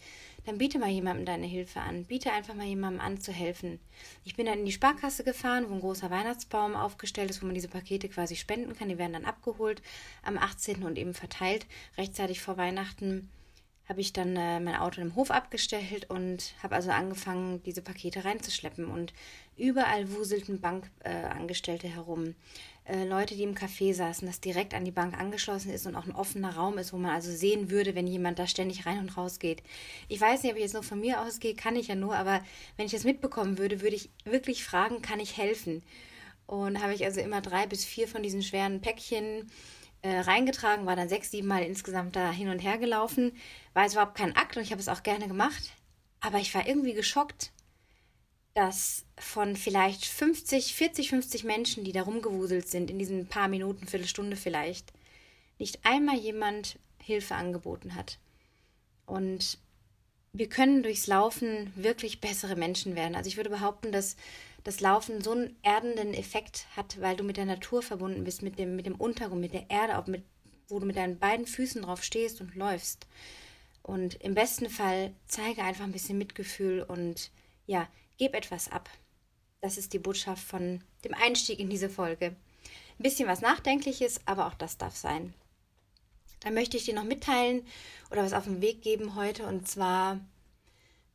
dann 0.47 0.59
biete 0.59 0.79
mal 0.79 0.89
jemandem 0.89 1.27
deine 1.27 1.47
Hilfe 1.47 1.81
an. 1.81 2.05
Biete 2.05 2.33
einfach 2.33 2.55
mal 2.55 2.67
jemandem 2.67 3.01
an 3.01 3.21
zu 3.21 3.33
helfen. 3.33 3.81
Ich 4.25 4.37
bin 4.37 4.47
dann 4.47 4.61
in 4.61 4.67
die 4.67 4.73
Sparkasse 4.73 5.25
gefahren, 5.25 5.67
wo 5.69 5.75
ein 5.75 5.81
großer 5.81 6.11
Weihnachtsbaum 6.11 6.77
aufgestellt 6.77 7.31
ist, 7.31 7.43
wo 7.43 7.47
man 7.47 7.57
diese 7.57 7.69
Pakete 7.69 8.09
quasi 8.09 8.37
spenden 8.37 8.77
kann. 8.77 8.89
Die 8.89 8.99
werden 8.99 9.13
dann 9.15 9.25
abgeholt 9.25 9.83
am 10.23 10.39
18. 10.39 10.85
und 10.85 10.97
eben 10.97 11.13
verteilt 11.13 11.67
rechtzeitig 11.97 12.41
vor 12.41 12.57
Weihnachten 12.57 13.29
habe 13.89 14.03
ich 14.03 14.13
dann 14.13 14.37
äh, 14.37 14.61
mein 14.61 14.77
Auto 14.77 15.01
im 15.01 15.15
Hof 15.17 15.31
abgestellt 15.31 16.11
und 16.11 16.55
habe 16.63 16.75
also 16.75 16.91
angefangen, 16.91 17.63
diese 17.63 17.81
Pakete 17.81 18.25
reinzuschleppen. 18.25 18.87
Und 18.87 19.15
überall 19.57 20.13
wuselten 20.13 20.61
Bankangestellte 20.61 21.87
äh, 21.87 21.91
herum. 21.91 22.35
Äh, 22.85 23.05
Leute, 23.05 23.35
die 23.35 23.45
im 23.45 23.55
Café 23.55 23.95
saßen, 23.95 24.29
das 24.29 24.41
direkt 24.41 24.75
an 24.75 24.85
die 24.85 24.91
Bank 24.91 25.19
angeschlossen 25.19 25.73
ist 25.73 25.87
und 25.87 25.97
auch 25.97 26.05
ein 26.05 26.15
offener 26.15 26.55
Raum 26.55 26.77
ist, 26.77 26.93
wo 26.93 26.99
man 26.99 27.13
also 27.13 27.33
sehen 27.33 27.71
würde, 27.71 27.95
wenn 27.95 28.07
jemand 28.07 28.39
da 28.39 28.47
ständig 28.47 28.85
rein 28.85 28.99
und 28.99 29.17
raus 29.17 29.39
geht. 29.39 29.63
Ich 30.09 30.21
weiß 30.21 30.43
nicht, 30.43 30.53
ob 30.53 30.59
ich 30.59 30.65
jetzt 30.65 30.75
nur 30.75 30.83
von 30.83 31.01
mir 31.01 31.23
ausgehe, 31.23 31.55
kann 31.55 31.75
ich 31.75 31.89
ja 31.89 31.95
nur, 31.95 32.15
aber 32.15 32.43
wenn 32.77 32.85
ich 32.85 32.93
das 32.93 33.05
mitbekommen 33.05 33.57
würde, 33.57 33.81
würde 33.81 33.97
ich 33.97 34.11
wirklich 34.25 34.65
fragen, 34.65 35.01
kann 35.01 35.19
ich 35.19 35.39
helfen? 35.39 35.83
Und 36.47 36.83
habe 36.83 36.95
ich 36.95 37.05
also 37.05 37.21
immer 37.21 37.41
drei 37.41 37.67
bis 37.67 37.85
vier 37.85 38.09
von 38.09 38.23
diesen 38.23 38.43
schweren 38.43 38.81
Päckchen 38.81 39.51
äh, 40.03 40.21
reingetragen, 40.21 40.87
war 40.87 40.97
dann 40.97 41.09
sechs, 41.09 41.31
sieben 41.31 41.49
Mal 41.49 41.63
insgesamt 41.63 42.17
da 42.17 42.31
hin 42.31 42.49
und 42.49 42.61
her 42.61 42.79
gelaufen. 42.79 43.33
War 43.75 43.85
jetzt 43.85 43.93
überhaupt 43.93 44.17
kein 44.17 44.37
Akt 44.37 44.57
und 44.57 44.63
ich 44.63 44.71
habe 44.71 44.81
es 44.81 44.89
auch 44.89 45.03
gerne 45.03 45.29
gemacht. 45.29 45.73
Aber 46.21 46.39
ich 46.39 46.55
war 46.55 46.67
irgendwie 46.67 46.95
geschockt, 46.95 47.53
dass 48.55 49.05
von 49.19 49.57
vielleicht 49.57 50.05
50, 50.05 50.75
40, 50.75 51.11
50 51.11 51.45
Menschen, 51.45 51.85
die 51.85 51.93
da 51.93 52.03
rumgewuselt 52.03 52.69
sind, 52.69 52.91
in 52.91 52.99
diesen 52.99 53.29
paar 53.29 53.49
Minuten, 53.49 53.87
Viertelstunde 53.87 54.37
vielleicht, 54.37 54.93
nicht 55.59 55.85
einmal 55.85 56.17
jemand 56.17 56.79
Hilfe 57.03 57.35
angeboten 57.35 57.95
hat. 57.95 58.19
Und 59.07 59.59
wir 60.33 60.49
können 60.49 60.83
durchs 60.83 61.07
Laufen 61.07 61.73
wirklich 61.75 62.21
bessere 62.21 62.57
Menschen 62.57 62.95
werden. 62.95 63.15
Also 63.15 63.29
ich 63.29 63.37
würde 63.37 63.51
behaupten, 63.51 63.93
dass 63.93 64.17
das 64.65 64.81
Laufen 64.81 65.23
so 65.23 65.33
einen 65.33 65.57
erdenden 65.63 66.15
Effekt 66.15 66.67
hat, 66.77 67.01
weil 67.01 67.17
du 67.17 67.25
mit 67.25 67.37
der 67.37 67.47
Natur 67.47 67.83
verbunden 67.83 68.25
bist, 68.25 68.43
mit 68.43 68.59
dem, 68.59 68.77
mit 68.77 68.87
dem 68.87 68.97
Untergrund, 68.97 69.41
mit 69.41 69.55
der 69.55 69.71
Erde, 69.71 69.99
auch 69.99 70.07
mit, 70.07 70.25
wo 70.69 70.79
du 70.79 70.87
mit 70.87 70.97
deinen 70.97 71.19
beiden 71.19 71.47
Füßen 71.47 71.83
drauf 71.83 72.03
stehst 72.03 72.41
und 72.41 72.55
läufst. 72.55 73.07
Und 73.83 74.15
im 74.23 74.35
besten 74.35 74.69
Fall 74.69 75.15
zeige 75.27 75.63
einfach 75.63 75.85
ein 75.85 75.93
bisschen 75.93 76.19
Mitgefühl 76.19 76.83
und 76.83 77.31
ja, 77.67 77.89
gib 78.19 78.35
etwas 78.35 78.71
ab. 78.71 78.91
Das 79.61 79.79
ist 79.79 79.93
die 79.93 79.99
Botschaft 79.99 80.45
von 80.45 80.83
dem 81.05 81.15
Einstieg 81.15 81.59
in 81.59 81.71
diese 81.71 81.89
Folge. 81.89 82.27
Ein 82.27 83.03
bisschen 83.03 83.29
was 83.29 83.41
Nachdenkliches, 83.41 84.21
aber 84.27 84.47
auch 84.47 84.55
das 84.55 84.77
darf 84.77 84.97
sein. 84.97 85.33
Dann 86.41 86.55
möchte 86.55 86.77
ich 86.77 86.85
dir 86.85 86.95
noch 86.95 87.05
mitteilen 87.05 87.67
oder 88.11 88.23
was 88.23 88.33
auf 88.33 88.45
den 88.45 88.61
Weg 88.61 88.83
geben 88.83 89.15
heute 89.15 89.47
und 89.47 89.67
zwar 89.67 90.21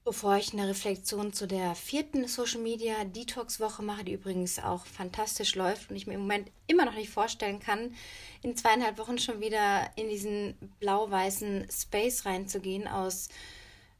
Bevor 0.05 0.35
ich 0.35 0.51
eine 0.51 0.67
Reflexion 0.67 1.31
zu 1.31 1.47
der 1.47 1.75
vierten 1.75 2.27
Social 2.27 2.59
Media 2.59 3.05
Detox 3.05 3.61
Woche 3.61 3.81
mache, 3.83 4.03
die 4.03 4.11
übrigens 4.11 4.59
auch 4.59 4.85
fantastisch 4.85 5.55
läuft 5.55 5.89
und 5.89 5.95
ich 5.95 6.07
mir 6.07 6.15
im 6.15 6.21
Moment 6.21 6.51
immer 6.67 6.83
noch 6.83 6.95
nicht 6.95 7.09
vorstellen 7.09 7.61
kann, 7.61 7.95
in 8.41 8.57
zweieinhalb 8.57 8.97
Wochen 8.97 9.17
schon 9.17 9.39
wieder 9.39 9.89
in 9.95 10.09
diesen 10.09 10.55
blau-weißen 10.81 11.67
Space 11.71 12.25
reinzugehen 12.25 12.85
aus 12.85 13.29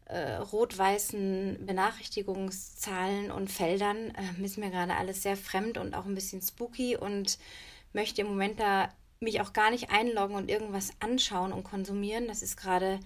äh, 0.08 0.34
rot-weißen 0.34 1.66
Benachrichtigungszahlen 1.66 3.32
und 3.32 3.50
Feldern, 3.50 4.12
äh, 4.12 4.44
ist 4.44 4.58
mir 4.58 4.72
gerade 4.72 4.96
alles 4.96 5.24
sehr 5.24 5.38
fremd 5.38 5.78
und 5.78 5.96
auch 5.96 6.06
ein 6.06 6.16
bisschen 6.16 6.42
spooky 6.42 6.98
und 6.98 7.38
möchte 7.94 8.22
im 8.22 8.28
Moment 8.28 8.60
da 8.60 8.90
mich 9.22 9.40
auch 9.40 9.54
gar 9.54 9.72
nicht 9.72 9.90
einloggen 9.90 10.36
und 10.36 10.52
irgendwas 10.52 10.92
anschauen 11.00 11.54
und 11.54 11.64
konsumieren. 11.64 12.28
Das 12.28 12.42
ist 12.42 12.58
gerade 12.58 13.00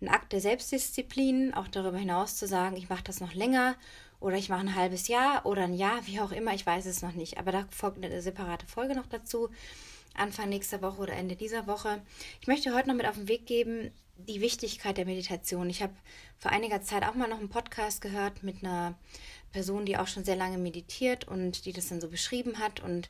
ein 0.00 0.08
Akt 0.08 0.32
der 0.32 0.40
Selbstdisziplin, 0.40 1.54
auch 1.54 1.68
darüber 1.68 1.98
hinaus 1.98 2.36
zu 2.36 2.46
sagen, 2.46 2.76
ich 2.76 2.88
mache 2.88 3.04
das 3.04 3.20
noch 3.20 3.34
länger 3.34 3.76
oder 4.20 4.36
ich 4.36 4.48
mache 4.48 4.60
ein 4.60 4.74
halbes 4.74 5.08
Jahr 5.08 5.46
oder 5.46 5.64
ein 5.64 5.74
Jahr, 5.74 6.06
wie 6.06 6.20
auch 6.20 6.32
immer, 6.32 6.54
ich 6.54 6.66
weiß 6.66 6.86
es 6.86 7.02
noch 7.02 7.12
nicht. 7.12 7.38
Aber 7.38 7.52
da 7.52 7.66
folgt 7.70 8.04
eine 8.04 8.22
separate 8.22 8.66
Folge 8.66 8.94
noch 8.94 9.06
dazu, 9.06 9.48
Anfang 10.14 10.48
nächster 10.48 10.82
Woche 10.82 11.02
oder 11.02 11.12
Ende 11.12 11.36
dieser 11.36 11.66
Woche. 11.66 12.02
Ich 12.40 12.46
möchte 12.48 12.74
heute 12.74 12.88
noch 12.88 12.96
mit 12.96 13.06
auf 13.06 13.14
den 13.14 13.28
Weg 13.28 13.46
geben, 13.46 13.90
die 14.16 14.40
Wichtigkeit 14.40 14.96
der 14.96 15.06
Meditation. 15.06 15.70
Ich 15.70 15.82
habe 15.82 15.94
vor 16.38 16.50
einiger 16.50 16.82
Zeit 16.82 17.04
auch 17.04 17.14
mal 17.14 17.28
noch 17.28 17.38
einen 17.38 17.48
Podcast 17.48 18.00
gehört 18.00 18.42
mit 18.42 18.64
einer 18.64 18.94
Person, 19.52 19.86
die 19.86 19.96
auch 19.96 20.08
schon 20.08 20.24
sehr 20.24 20.36
lange 20.36 20.58
meditiert 20.58 21.26
und 21.26 21.64
die 21.64 21.72
das 21.72 21.88
dann 21.88 22.00
so 22.00 22.08
beschrieben 22.08 22.58
hat. 22.58 22.80
Und 22.80 23.08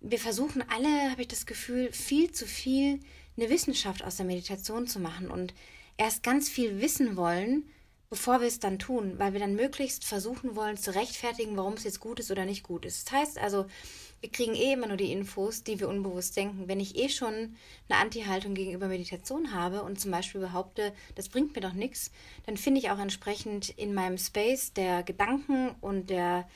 wir 0.00 0.18
versuchen 0.18 0.64
alle, 0.70 1.10
habe 1.10 1.22
ich 1.22 1.28
das 1.28 1.46
Gefühl, 1.46 1.92
viel 1.92 2.32
zu 2.32 2.46
viel 2.46 3.00
eine 3.36 3.50
Wissenschaft 3.50 4.02
aus 4.02 4.16
der 4.16 4.26
Meditation 4.26 4.86
zu 4.86 4.98
machen. 4.98 5.30
Und 5.30 5.52
erst 5.96 6.22
ganz 6.22 6.48
viel 6.48 6.80
wissen 6.80 7.16
wollen, 7.16 7.64
bevor 8.08 8.40
wir 8.40 8.46
es 8.46 8.60
dann 8.60 8.78
tun, 8.78 9.14
weil 9.18 9.32
wir 9.32 9.40
dann 9.40 9.56
möglichst 9.56 10.04
versuchen 10.04 10.54
wollen 10.54 10.76
zu 10.76 10.94
rechtfertigen, 10.94 11.56
warum 11.56 11.74
es 11.74 11.84
jetzt 11.84 12.00
gut 12.00 12.20
ist 12.20 12.30
oder 12.30 12.44
nicht 12.44 12.62
gut 12.62 12.84
ist. 12.84 13.06
Das 13.06 13.12
heißt 13.12 13.38
also, 13.38 13.66
wir 14.20 14.30
kriegen 14.30 14.54
eh 14.54 14.72
immer 14.72 14.86
nur 14.86 14.96
die 14.96 15.12
Infos, 15.12 15.62
die 15.62 15.78
wir 15.80 15.88
unbewusst 15.88 16.36
denken. 16.36 16.68
Wenn 16.68 16.80
ich 16.80 16.96
eh 16.96 17.08
schon 17.08 17.56
eine 17.88 18.00
Anti-Haltung 18.00 18.54
gegenüber 18.54 18.88
Meditation 18.88 19.52
habe 19.52 19.82
und 19.82 20.00
zum 20.00 20.10
Beispiel 20.10 20.40
behaupte, 20.40 20.92
das 21.14 21.28
bringt 21.28 21.54
mir 21.54 21.60
doch 21.60 21.74
nichts, 21.74 22.10
dann 22.46 22.56
finde 22.56 22.80
ich 22.80 22.90
auch 22.90 22.98
entsprechend 22.98 23.70
in 23.70 23.92
meinem 23.92 24.18
Space 24.18 24.72
der 24.72 25.02
Gedanken 25.02 25.74
und 25.80 26.08
der, 26.10 26.48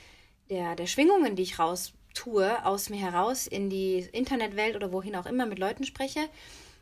der, 0.48 0.76
der 0.76 0.86
Schwingungen, 0.86 1.36
die 1.36 1.42
ich 1.42 1.58
raus 1.58 1.92
tue, 2.14 2.64
aus 2.64 2.90
mir 2.90 3.00
heraus 3.00 3.46
in 3.46 3.70
die 3.70 4.08
Internetwelt 4.12 4.74
oder 4.76 4.92
wohin 4.92 5.16
auch 5.16 5.26
immer 5.26 5.46
mit 5.46 5.58
Leuten 5.58 5.84
spreche, 5.84 6.28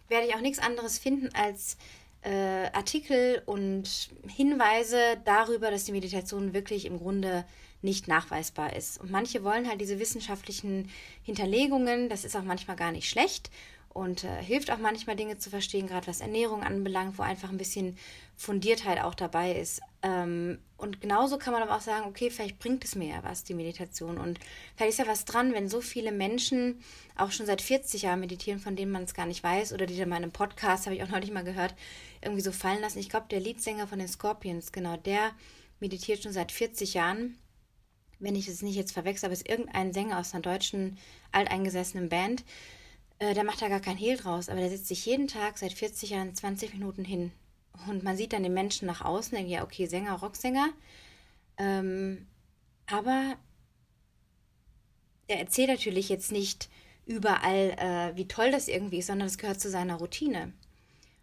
werde 0.08 0.26
ich 0.26 0.34
auch 0.34 0.40
nichts 0.40 0.58
anderes 0.58 0.98
finden 0.98 1.30
als 1.34 1.76
äh, 2.22 2.70
Artikel 2.72 3.42
und 3.46 4.10
Hinweise 4.28 4.98
darüber, 5.24 5.70
dass 5.70 5.84
die 5.84 5.92
Meditation 5.92 6.52
wirklich 6.52 6.84
im 6.86 6.98
Grunde 6.98 7.44
nicht 7.80 8.08
nachweisbar 8.08 8.74
ist. 8.74 9.00
Und 9.00 9.10
manche 9.10 9.44
wollen 9.44 9.68
halt 9.68 9.80
diese 9.80 9.98
wissenschaftlichen 10.00 10.90
Hinterlegungen, 11.22 12.08
das 12.08 12.24
ist 12.24 12.36
auch 12.36 12.42
manchmal 12.42 12.76
gar 12.76 12.92
nicht 12.92 13.08
schlecht 13.08 13.50
und 13.88 14.24
äh, 14.24 14.42
hilft 14.42 14.70
auch 14.70 14.78
manchmal 14.78 15.16
Dinge 15.16 15.38
zu 15.38 15.50
verstehen, 15.50 15.86
gerade 15.86 16.06
was 16.06 16.20
Ernährung 16.20 16.62
anbelangt, 16.62 17.18
wo 17.18 17.22
einfach 17.22 17.50
ein 17.50 17.58
bisschen 17.58 17.96
Fundiertheit 18.36 19.00
auch 19.02 19.14
dabei 19.14 19.52
ist. 19.52 19.80
Ähm, 20.02 20.58
und 20.76 21.00
genauso 21.00 21.38
kann 21.38 21.52
man 21.52 21.62
aber 21.62 21.76
auch 21.76 21.80
sagen, 21.80 22.06
okay, 22.06 22.30
vielleicht 22.30 22.60
bringt 22.60 22.84
es 22.84 22.94
mir 22.94 23.08
ja 23.08 23.24
was, 23.24 23.42
die 23.42 23.54
Meditation. 23.54 24.18
Und 24.18 24.38
vielleicht 24.76 24.92
ist 24.92 24.98
ja 24.98 25.08
was 25.08 25.24
dran, 25.24 25.52
wenn 25.52 25.68
so 25.68 25.80
viele 25.80 26.12
Menschen 26.12 26.80
auch 27.16 27.32
schon 27.32 27.46
seit 27.46 27.60
40 27.60 28.02
Jahren 28.02 28.20
meditieren, 28.20 28.60
von 28.60 28.76
denen 28.76 28.92
man 28.92 29.02
es 29.02 29.14
gar 29.14 29.26
nicht 29.26 29.42
weiß, 29.42 29.72
oder 29.72 29.86
die 29.86 29.94
dann 29.94 30.04
in 30.04 30.10
meinem 30.10 30.32
Podcast, 30.32 30.86
habe 30.86 30.94
ich 30.94 31.02
auch 31.02 31.08
neulich 31.08 31.32
mal 31.32 31.42
gehört, 31.42 31.74
irgendwie 32.22 32.42
so 32.42 32.52
fallen 32.52 32.80
lassen. 32.80 33.00
Ich 33.00 33.08
glaube, 33.08 33.26
der 33.30 33.40
Leadsänger 33.40 33.88
von 33.88 33.98
den 33.98 34.08
Scorpions, 34.08 34.70
genau, 34.70 34.96
der 34.96 35.32
meditiert 35.80 36.22
schon 36.22 36.32
seit 36.32 36.52
40 36.52 36.94
Jahren. 36.94 37.38
Wenn 38.20 38.36
ich 38.36 38.48
es 38.48 38.62
nicht 38.62 38.76
jetzt 38.76 38.92
verwechsel, 38.92 39.26
aber 39.26 39.32
es 39.32 39.42
ist 39.42 39.48
irgendein 39.48 39.92
Sänger 39.92 40.18
aus 40.18 40.34
einer 40.34 40.42
deutschen 40.42 40.98
alteingesessenen 41.32 42.08
Band. 42.08 42.44
Äh, 43.18 43.34
der 43.34 43.44
macht 43.44 43.62
da 43.62 43.68
gar 43.68 43.80
kein 43.80 43.96
Hehl 43.96 44.16
draus, 44.16 44.48
aber 44.48 44.60
der 44.60 44.70
setzt 44.70 44.86
sich 44.86 45.04
jeden 45.06 45.28
Tag 45.28 45.58
seit 45.58 45.72
40 45.72 46.10
Jahren 46.10 46.34
20 46.34 46.74
Minuten 46.74 47.04
hin. 47.04 47.32
Und 47.88 48.02
man 48.02 48.16
sieht 48.16 48.32
dann 48.32 48.42
den 48.42 48.54
Menschen 48.54 48.86
nach 48.86 49.04
außen, 49.04 49.36
denkt, 49.36 49.50
ja, 49.50 49.62
okay, 49.62 49.86
Sänger, 49.86 50.14
Rocksänger. 50.14 50.70
Ähm, 51.58 52.26
aber 52.86 53.36
er 55.26 55.38
erzählt 55.38 55.68
natürlich 55.68 56.08
jetzt 56.08 56.32
nicht 56.32 56.68
überall, 57.06 57.74
äh, 57.78 58.16
wie 58.16 58.28
toll 58.28 58.50
das 58.50 58.68
irgendwie 58.68 58.98
ist, 58.98 59.06
sondern 59.06 59.28
es 59.28 59.38
gehört 59.38 59.60
zu 59.60 59.70
seiner 59.70 59.96
Routine. 59.96 60.52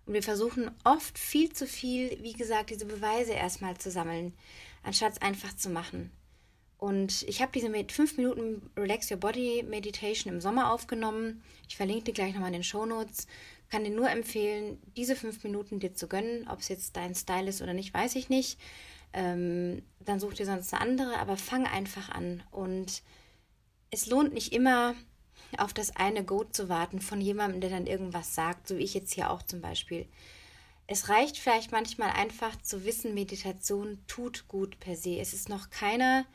Und 0.06 0.14
wir 0.14 0.24
versuchen 0.24 0.72
oft 0.84 1.18
viel 1.18 1.52
zu 1.52 1.66
viel, 1.66 2.18
wie 2.22 2.34
gesagt, 2.34 2.70
diese 2.70 2.86
Beweise 2.86 3.34
erstmal 3.34 3.78
zu 3.78 3.90
sammeln, 3.90 4.34
anstatt 4.84 5.14
es 5.14 5.22
einfach 5.22 5.56
zu 5.56 5.70
machen. 5.70 6.12
Und 6.86 7.24
ich 7.24 7.42
habe 7.42 7.52
diese 7.52 7.68
mit 7.70 7.92
5 7.92 8.18
Minuten 8.18 8.70
Relax 8.78 9.10
Your 9.10 9.18
Body 9.18 9.66
Meditation 9.68 10.32
im 10.32 10.40
Sommer 10.40 10.72
aufgenommen. 10.72 11.42
Ich 11.68 11.78
verlinke 11.78 12.04
die 12.04 12.14
gleich 12.14 12.36
nochmal 12.36 12.50
in 12.50 12.60
den 12.60 12.64
Show 12.64 12.86
Notes. 12.86 13.26
Kann 13.72 13.84
dir 13.84 13.90
nur 13.90 14.08
empfehlen, 14.08 14.78
diese 14.96 15.16
5 15.16 15.44
Minuten 15.44 15.80
dir 15.80 15.96
zu 15.96 16.08
gönnen. 16.08 16.48
Ob 16.48 16.60
es 16.60 16.68
jetzt 16.68 16.96
dein 16.96 17.16
Style 17.16 17.50
ist 17.50 17.64
oder 17.64 17.74
nicht, 17.74 17.92
weiß 17.92 18.16
ich 18.16 18.30
nicht. 18.30 18.60
Ähm, 19.14 19.82
dann 20.02 20.20
such 20.20 20.36
dir 20.36 20.46
sonst 20.46 20.76
eine 20.76 20.82
andere, 20.84 21.18
aber 21.18 21.38
fang 21.38 21.66
einfach 21.66 22.10
an. 22.10 22.44
Und 22.52 23.02
es 23.90 24.06
lohnt 24.06 24.36
nicht 24.36 24.54
immer, 24.54 24.94
auf 25.58 25.74
das 25.74 25.96
eine 25.96 26.24
Goat 26.24 26.56
zu 26.56 26.70
warten 26.70 27.02
von 27.02 27.20
jemandem, 27.20 27.62
der 27.62 27.72
dann 27.72 27.88
irgendwas 27.88 28.36
sagt, 28.36 28.68
so 28.68 28.78
wie 28.78 28.84
ich 28.84 28.94
jetzt 28.94 29.12
hier 29.12 29.32
auch 29.32 29.42
zum 29.42 29.60
Beispiel. 29.60 30.06
Es 30.86 31.10
reicht 31.10 31.40
vielleicht 31.40 31.72
manchmal 31.72 32.12
einfach 32.12 32.62
zu 32.62 32.86
wissen, 32.86 33.16
Meditation 33.16 33.98
tut 34.06 34.48
gut 34.48 34.80
per 34.80 34.96
se. 34.96 35.18
Es 35.18 35.34
ist 35.34 35.50
noch 35.50 35.72
keiner, 35.72 36.28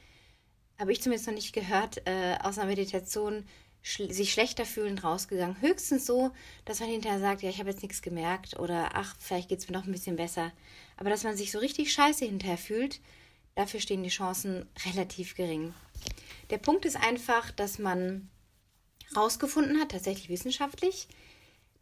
habe 0.81 0.93
ich 0.93 1.03
zumindest 1.03 1.29
noch 1.29 1.35
nicht 1.35 1.53
gehört, 1.53 2.03
äh, 2.07 2.37
aus 2.43 2.59
einer 2.59 2.69
Meditation 2.69 3.45
sch 3.83 4.03
sich 4.09 4.33
schlechter 4.33 4.65
fühlend 4.65 5.05
rausgegangen. 5.05 5.61
Höchstens 5.61 6.07
so, 6.07 6.33
dass 6.65 6.81
man 6.81 6.89
hinterher 6.89 7.21
sagt, 7.21 7.43
ja, 7.43 7.51
ich 7.51 7.59
habe 7.61 7.71
jetzt 7.71 7.83
nichts 7.83 8.03
gemerkt 8.03 8.59
oder 8.59 8.91
ach, 8.95 9.15
vielleicht 9.19 9.51
geht 9.51 9.59
es 9.59 9.69
mir 9.69 9.77
noch 9.77 9.85
ein 9.85 9.93
bisschen 9.93 10.17
besser. 10.17 10.53
Aber 10.97 11.11
dass 11.11 11.23
man 11.23 11.37
sich 11.37 11.53
so 11.53 11.59
richtig 11.59 11.93
scheiße 11.93 12.25
hinterher 12.25 12.59
fühlt, 12.59 13.01
dafür 13.55 13.81
stehen 13.81 14.03
die 14.03 14.09
Chancen 14.09 14.67
relativ 14.87 15.35
gering. 15.35 15.75
Der 16.49 16.59
Punkt 16.59 16.85
ist 16.87 16.97
einfach, 16.97 17.51
dass 17.51 17.79
man 17.79 18.31
rausgefunden 19.15 19.81
hat, 19.81 19.91
tatsächlich 19.91 20.29
wissenschaftlich, 20.31 21.09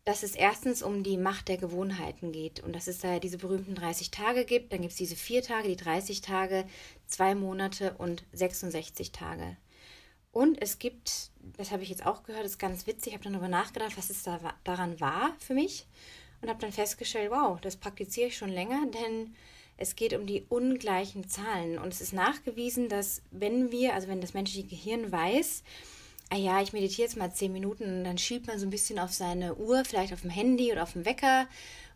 dass 0.09 0.23
es 0.23 0.35
erstens 0.35 0.83
um 0.83 1.03
die 1.03 1.19
Macht 1.19 1.49
der 1.49 1.59
Gewohnheiten 1.59 2.33
geht 2.33 2.61
und 2.61 2.75
dass 2.75 2.87
es 2.87 3.01
da 3.01 3.19
diese 3.19 3.37
berühmten 3.37 3.75
30 3.75 4.11
Tage 4.11 4.47
gibt. 4.47 4.73
Dann 4.73 4.81
gibt 4.81 4.93
es 4.93 4.97
diese 4.97 5.17
vier 5.17 5.43
Tage, 5.43 5.69
die 5.69 5.77
30 5.77 6.23
Tage, 6.23 6.65
zwei 7.07 7.35
Monate 7.35 7.95
und 7.99 8.25
66 8.33 9.13
Tage. 9.13 9.59
Und 10.33 10.63
es 10.63 10.79
gibt, 10.79 11.31
das 11.59 11.73
habe 11.73 11.83
ich 11.83 11.91
jetzt 11.91 12.07
auch 12.07 12.23
gehört, 12.23 12.47
das 12.47 12.53
ist 12.53 12.59
ganz 12.59 12.87
witzig, 12.87 13.09
ich 13.09 13.13
habe 13.13 13.25
dann 13.25 13.35
darüber 13.35 13.51
nachgedacht, 13.51 13.99
was 13.99 14.09
es 14.09 14.23
da, 14.23 14.41
daran 14.65 14.99
war 14.99 15.37
für 15.41 15.53
mich 15.53 15.87
und 16.41 16.49
habe 16.49 16.59
dann 16.59 16.73
festgestellt, 16.73 17.31
wow, 17.31 17.61
das 17.61 17.77
praktiziere 17.77 18.29
ich 18.29 18.39
schon 18.39 18.49
länger, 18.49 18.87
denn 18.87 19.35
es 19.77 19.95
geht 19.95 20.15
um 20.15 20.25
die 20.25 20.47
ungleichen 20.49 21.29
Zahlen 21.29 21.79
und 21.79 21.93
es 21.93 22.01
ist 22.01 22.15
nachgewiesen, 22.15 22.89
dass 22.89 23.21
wenn 23.31 23.71
wir, 23.73 23.93
also 23.93 24.09
wenn 24.09 24.23
das 24.23 24.33
menschliche 24.33 24.69
Gehirn 24.69 25.13
weiß, 25.13 25.65
ah 26.31 26.37
ja, 26.37 26.61
ich 26.61 26.73
meditiere 26.73 27.07
jetzt 27.07 27.17
mal 27.17 27.33
zehn 27.33 27.53
Minuten 27.53 27.85
und 27.85 28.05
dann 28.05 28.19
schiebt 28.19 28.47
man 28.47 28.59
so 28.59 28.67
ein 28.67 28.71
bisschen 28.71 28.99
auf 28.99 29.13
seine 29.13 29.55
Uhr, 29.57 29.85
vielleicht 29.85 30.13
auf 30.13 30.23
dem 30.23 30.31
Handy 30.31 30.73
oder 30.73 30.83
auf 30.83 30.93
dem 30.93 31.05
Wecker 31.05 31.47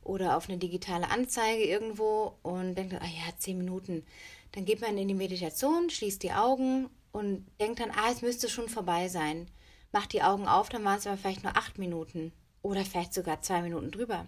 oder 0.05 0.37
auf 0.37 0.49
eine 0.49 0.59
digitale 0.59 1.11
Anzeige 1.11 1.65
irgendwo 1.65 2.35
und 2.43 2.75
denkt, 2.75 2.95
ah 2.95 3.05
ja, 3.05 3.33
zehn 3.39 3.59
Minuten. 3.59 4.05
Dann 4.53 4.65
geht 4.65 4.81
man 4.81 4.99
in 4.99 5.09
die 5.09 5.15
Meditation, 5.15 5.91
schließt 5.91 6.23
die 6.23 6.33
Augen 6.33 6.89
und 7.13 7.47
denkt 7.61 7.81
dann, 7.81 7.91
ah, 7.91 8.11
es 8.11 8.23
müsste 8.23 8.49
schon 8.49 8.69
vorbei 8.69 9.09
sein. 9.09 9.49
Macht 9.93 10.13
die 10.13 10.23
Augen 10.23 10.47
auf, 10.47 10.69
dann 10.69 10.85
waren 10.85 10.99
es 10.99 11.07
aber 11.07 11.19
vielleicht 11.19 11.45
nur 11.45 11.57
acht 11.57 11.79
Minuten 11.79 12.33
oder 12.63 12.85
vielleicht 12.85 13.15
sogar 13.15 13.43
zwei 13.43 13.63
Minuten 13.63 13.91
drüber. 13.91 14.27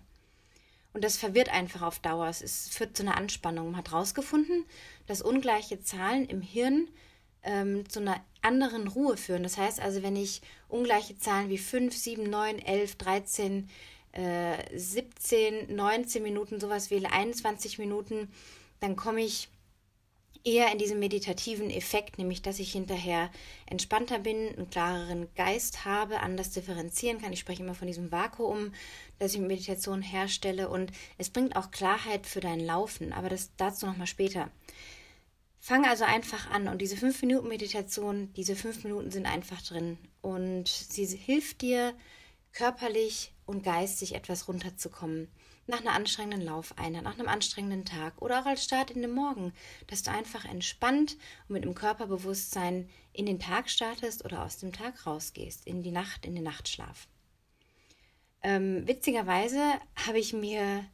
Und 0.92 1.02
das 1.02 1.16
verwirrt 1.16 1.49
einfach 1.49 1.82
auf 1.82 1.99
Dauer. 1.99 2.28
Es 2.28 2.68
führt 2.68 2.96
zu 2.96 3.02
einer 3.02 3.16
Anspannung. 3.16 3.73
Man 3.73 3.78
hat 3.78 3.90
herausgefunden, 3.90 4.64
dass 5.06 5.23
ungleiche 5.23 5.80
Zahlen 5.80 6.26
im 6.26 6.40
Hirn 6.40 6.88
ähm, 7.44 7.88
zu 7.88 8.00
einer 8.00 8.20
anderen 8.42 8.88
Ruhe 8.88 9.16
führen. 9.16 9.42
Das 9.42 9.56
heißt 9.56 9.80
also, 9.80 10.02
wenn 10.02 10.16
ich 10.16 10.42
ungleiche 10.68 11.16
Zahlen 11.18 11.48
wie 11.48 11.58
5, 11.58 11.96
7, 11.96 12.24
9, 12.28 12.58
11, 12.58 12.96
13, 12.96 13.68
äh, 14.12 14.78
17, 14.78 15.74
19 15.74 16.22
Minuten 16.22 16.60
sowas 16.60 16.90
wähle, 16.90 17.12
21 17.12 17.78
Minuten, 17.78 18.28
dann 18.80 18.96
komme 18.96 19.22
ich 19.22 19.48
eher 20.44 20.70
in 20.70 20.78
diesen 20.78 20.98
meditativen 20.98 21.70
Effekt, 21.70 22.18
nämlich 22.18 22.42
dass 22.42 22.58
ich 22.58 22.72
hinterher 22.72 23.30
entspannter 23.66 24.18
bin, 24.18 24.54
einen 24.54 24.68
klareren 24.68 25.28
Geist 25.34 25.86
habe, 25.86 26.20
anders 26.20 26.50
differenzieren 26.50 27.20
kann. 27.20 27.32
Ich 27.32 27.40
spreche 27.40 27.62
immer 27.62 27.74
von 27.74 27.86
diesem 27.86 28.12
Vakuum, 28.12 28.74
das 29.18 29.32
ich 29.32 29.40
mit 29.40 29.48
Meditation 29.48 30.02
herstelle 30.02 30.68
und 30.68 30.92
es 31.16 31.30
bringt 31.30 31.56
auch 31.56 31.70
Klarheit 31.70 32.26
für 32.26 32.40
dein 32.40 32.60
Laufen, 32.60 33.14
aber 33.14 33.30
das 33.30 33.52
dazu 33.56 33.86
nochmal 33.86 34.06
später. 34.06 34.50
Fang 35.66 35.87
also 35.87 36.04
einfach 36.04 36.50
an. 36.50 36.68
Und 36.68 36.83
diese 36.83 36.94
5 36.94 37.23
Minuten 37.23 37.49
Meditation, 37.49 38.30
diese 38.35 38.54
5 38.54 38.85
Minuten 38.85 39.11
sind 39.11 39.25
einfach 39.25 39.62
drin. 39.62 39.97
Und 40.21 40.68
sie 40.68 41.06
hilft 41.06 41.62
dir 41.62 41.94
körperlich 42.52 43.33
und 43.47 43.64
geistig 43.64 44.14
etwas 44.14 44.47
runterzukommen. 44.47 45.28
Nach 45.66 45.80
einer 45.80 45.92
anstrengenden 45.92 46.42
Laufeinheit, 46.42 47.02
nach 47.02 47.18
einem 47.18 47.28
anstrengenden 47.28 47.87
Tag 47.87 48.21
oder 48.21 48.42
auch 48.42 48.44
als 48.44 48.62
Start 48.62 48.90
in 48.90 49.00
den 49.00 49.12
Morgen, 49.12 49.54
dass 49.87 50.02
du 50.02 50.11
einfach 50.11 50.44
entspannt 50.44 51.16
und 51.49 51.54
mit 51.54 51.62
einem 51.62 51.75
Körperbewusstsein 51.75 52.90
in 53.14 53.25
den 53.25 53.40
Tag 53.40 53.71
startest 53.71 54.23
oder 54.23 54.44
aus 54.44 54.59
dem 54.59 54.71
Tag 54.71 55.06
rausgehst, 55.06 55.66
in 55.66 55.83
die 55.83 55.92
Nacht, 55.92 56.26
in 56.26 56.35
den 56.35 56.44
Nachtschlaf. 56.44 57.09
Ähm, 58.42 58.87
witzigerweise 58.87 59.62
habe 60.06 60.18
ich 60.18 60.35
mir 60.35 60.85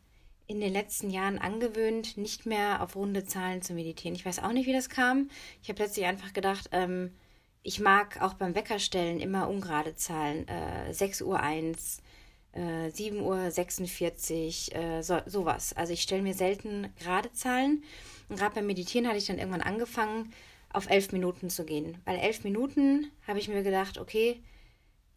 in 0.51 0.61
den 0.61 0.73
letzten 0.73 1.11
Jahren 1.11 1.39
angewöhnt, 1.39 2.17
nicht 2.17 2.45
mehr 2.45 2.83
auf 2.83 2.97
runde 2.97 3.25
Zahlen 3.25 3.63
zu 3.63 3.73
meditieren. 3.73 4.17
Ich 4.17 4.27
weiß 4.27 4.41
auch 4.41 4.51
nicht, 4.51 4.67
wie 4.67 4.73
das 4.73 4.89
kam. 4.89 5.31
Ich 5.63 5.69
habe 5.69 5.77
plötzlich 5.77 6.07
einfach 6.07 6.33
gedacht, 6.33 6.69
ähm, 6.73 7.15
ich 7.63 7.79
mag 7.79 8.21
auch 8.21 8.35
beim 8.35 8.57
Weckerstellen 8.57 9.21
immer 9.21 9.49
ungerade 9.49 9.95
Zahlen. 9.95 10.49
Äh, 10.49 10.93
6 10.93 11.23
Uhr 11.23 11.39
1, 11.39 12.03
äh, 12.51 12.89
7.46 12.89 14.75
Uhr, 14.75 14.83
äh, 14.83 15.03
so, 15.05 15.21
sowas. 15.25 15.73
Also 15.73 15.93
ich 15.93 16.03
stelle 16.03 16.23
mir 16.23 16.35
selten 16.35 16.93
gerade 16.99 17.33
Zahlen. 17.33 17.85
Und 18.29 18.37
gerade 18.37 18.57
beim 18.57 18.67
Meditieren 18.67 19.07
hatte 19.07 19.19
ich 19.19 19.27
dann 19.27 19.39
irgendwann 19.39 19.63
angefangen, 19.63 20.33
auf 20.73 20.91
elf 20.91 21.13
Minuten 21.13 21.49
zu 21.49 21.65
gehen. 21.65 21.99
Weil 22.05 22.19
elf 22.19 22.43
Minuten 22.43 23.13
habe 23.29 23.39
ich 23.39 23.47
mir 23.47 23.63
gedacht, 23.63 23.99
okay, 23.99 24.43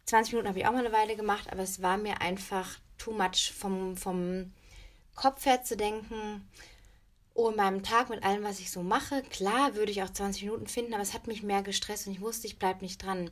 20 0.06 0.34
Minuten 0.34 0.48
habe 0.48 0.60
ich 0.60 0.66
auch 0.66 0.72
mal 0.72 0.86
eine 0.86 0.94
Weile 0.94 1.16
gemacht, 1.16 1.50
aber 1.50 1.62
es 1.62 1.82
war 1.82 1.96
mir 1.96 2.20
einfach 2.20 2.78
too 2.98 3.10
much 3.10 3.52
vom, 3.52 3.96
vom 3.96 4.52
Kopf 5.14 5.46
her 5.46 5.62
zu 5.62 5.76
denken. 5.76 6.48
Oh, 7.34 7.50
in 7.50 7.56
meinem 7.56 7.82
Tag 7.82 8.10
mit 8.10 8.22
allem, 8.22 8.44
was 8.44 8.60
ich 8.60 8.70
so 8.70 8.82
mache, 8.82 9.22
klar 9.22 9.74
würde 9.74 9.90
ich 9.90 10.02
auch 10.02 10.10
20 10.10 10.44
Minuten 10.44 10.68
finden, 10.68 10.94
aber 10.94 11.02
es 11.02 11.14
hat 11.14 11.26
mich 11.26 11.42
mehr 11.42 11.62
gestresst 11.62 12.06
und 12.06 12.12
ich 12.12 12.20
wusste, 12.20 12.46
ich 12.46 12.60
bleibe 12.60 12.84
nicht 12.84 13.02
dran. 13.02 13.30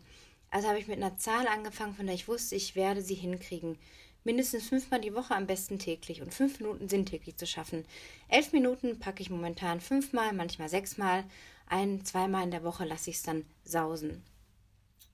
Also 0.51 0.69
habe 0.69 0.79
ich 0.79 0.89
mit 0.89 0.97
einer 0.97 1.17
Zahl 1.17 1.47
angefangen, 1.47 1.95
von 1.95 2.07
der 2.07 2.15
ich 2.15 2.27
wusste, 2.27 2.57
ich 2.57 2.75
werde 2.75 3.01
sie 3.01 3.15
hinkriegen. 3.15 3.79
Mindestens 4.25 4.69
fünfmal 4.69 5.01
die 5.01 5.15
Woche, 5.15 5.35
am 5.35 5.47
besten 5.47 5.79
täglich. 5.79 6.21
Und 6.21 6.35
fünf 6.35 6.61
Minuten 6.61 6.89
sind 6.89 7.07
täglich 7.07 7.37
zu 7.37 7.47
schaffen. 7.47 7.85
Elf 8.29 8.53
Minuten 8.53 8.99
packe 8.99 9.23
ich 9.23 9.31
momentan 9.31 9.81
fünfmal, 9.81 10.33
manchmal 10.33 10.69
sechsmal. 10.69 11.25
Ein, 11.67 12.05
zweimal 12.05 12.45
in 12.45 12.51
der 12.51 12.65
Woche 12.65 12.85
lasse 12.85 13.11
ich 13.11 13.17
es 13.17 13.23
dann 13.23 13.45
sausen. 13.65 14.23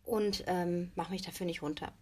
Und 0.05 0.45
ähm, 0.47 0.93
mache 0.95 1.13
mich 1.13 1.23
dafür 1.23 1.47
nicht 1.47 1.63
runter. 1.63 1.93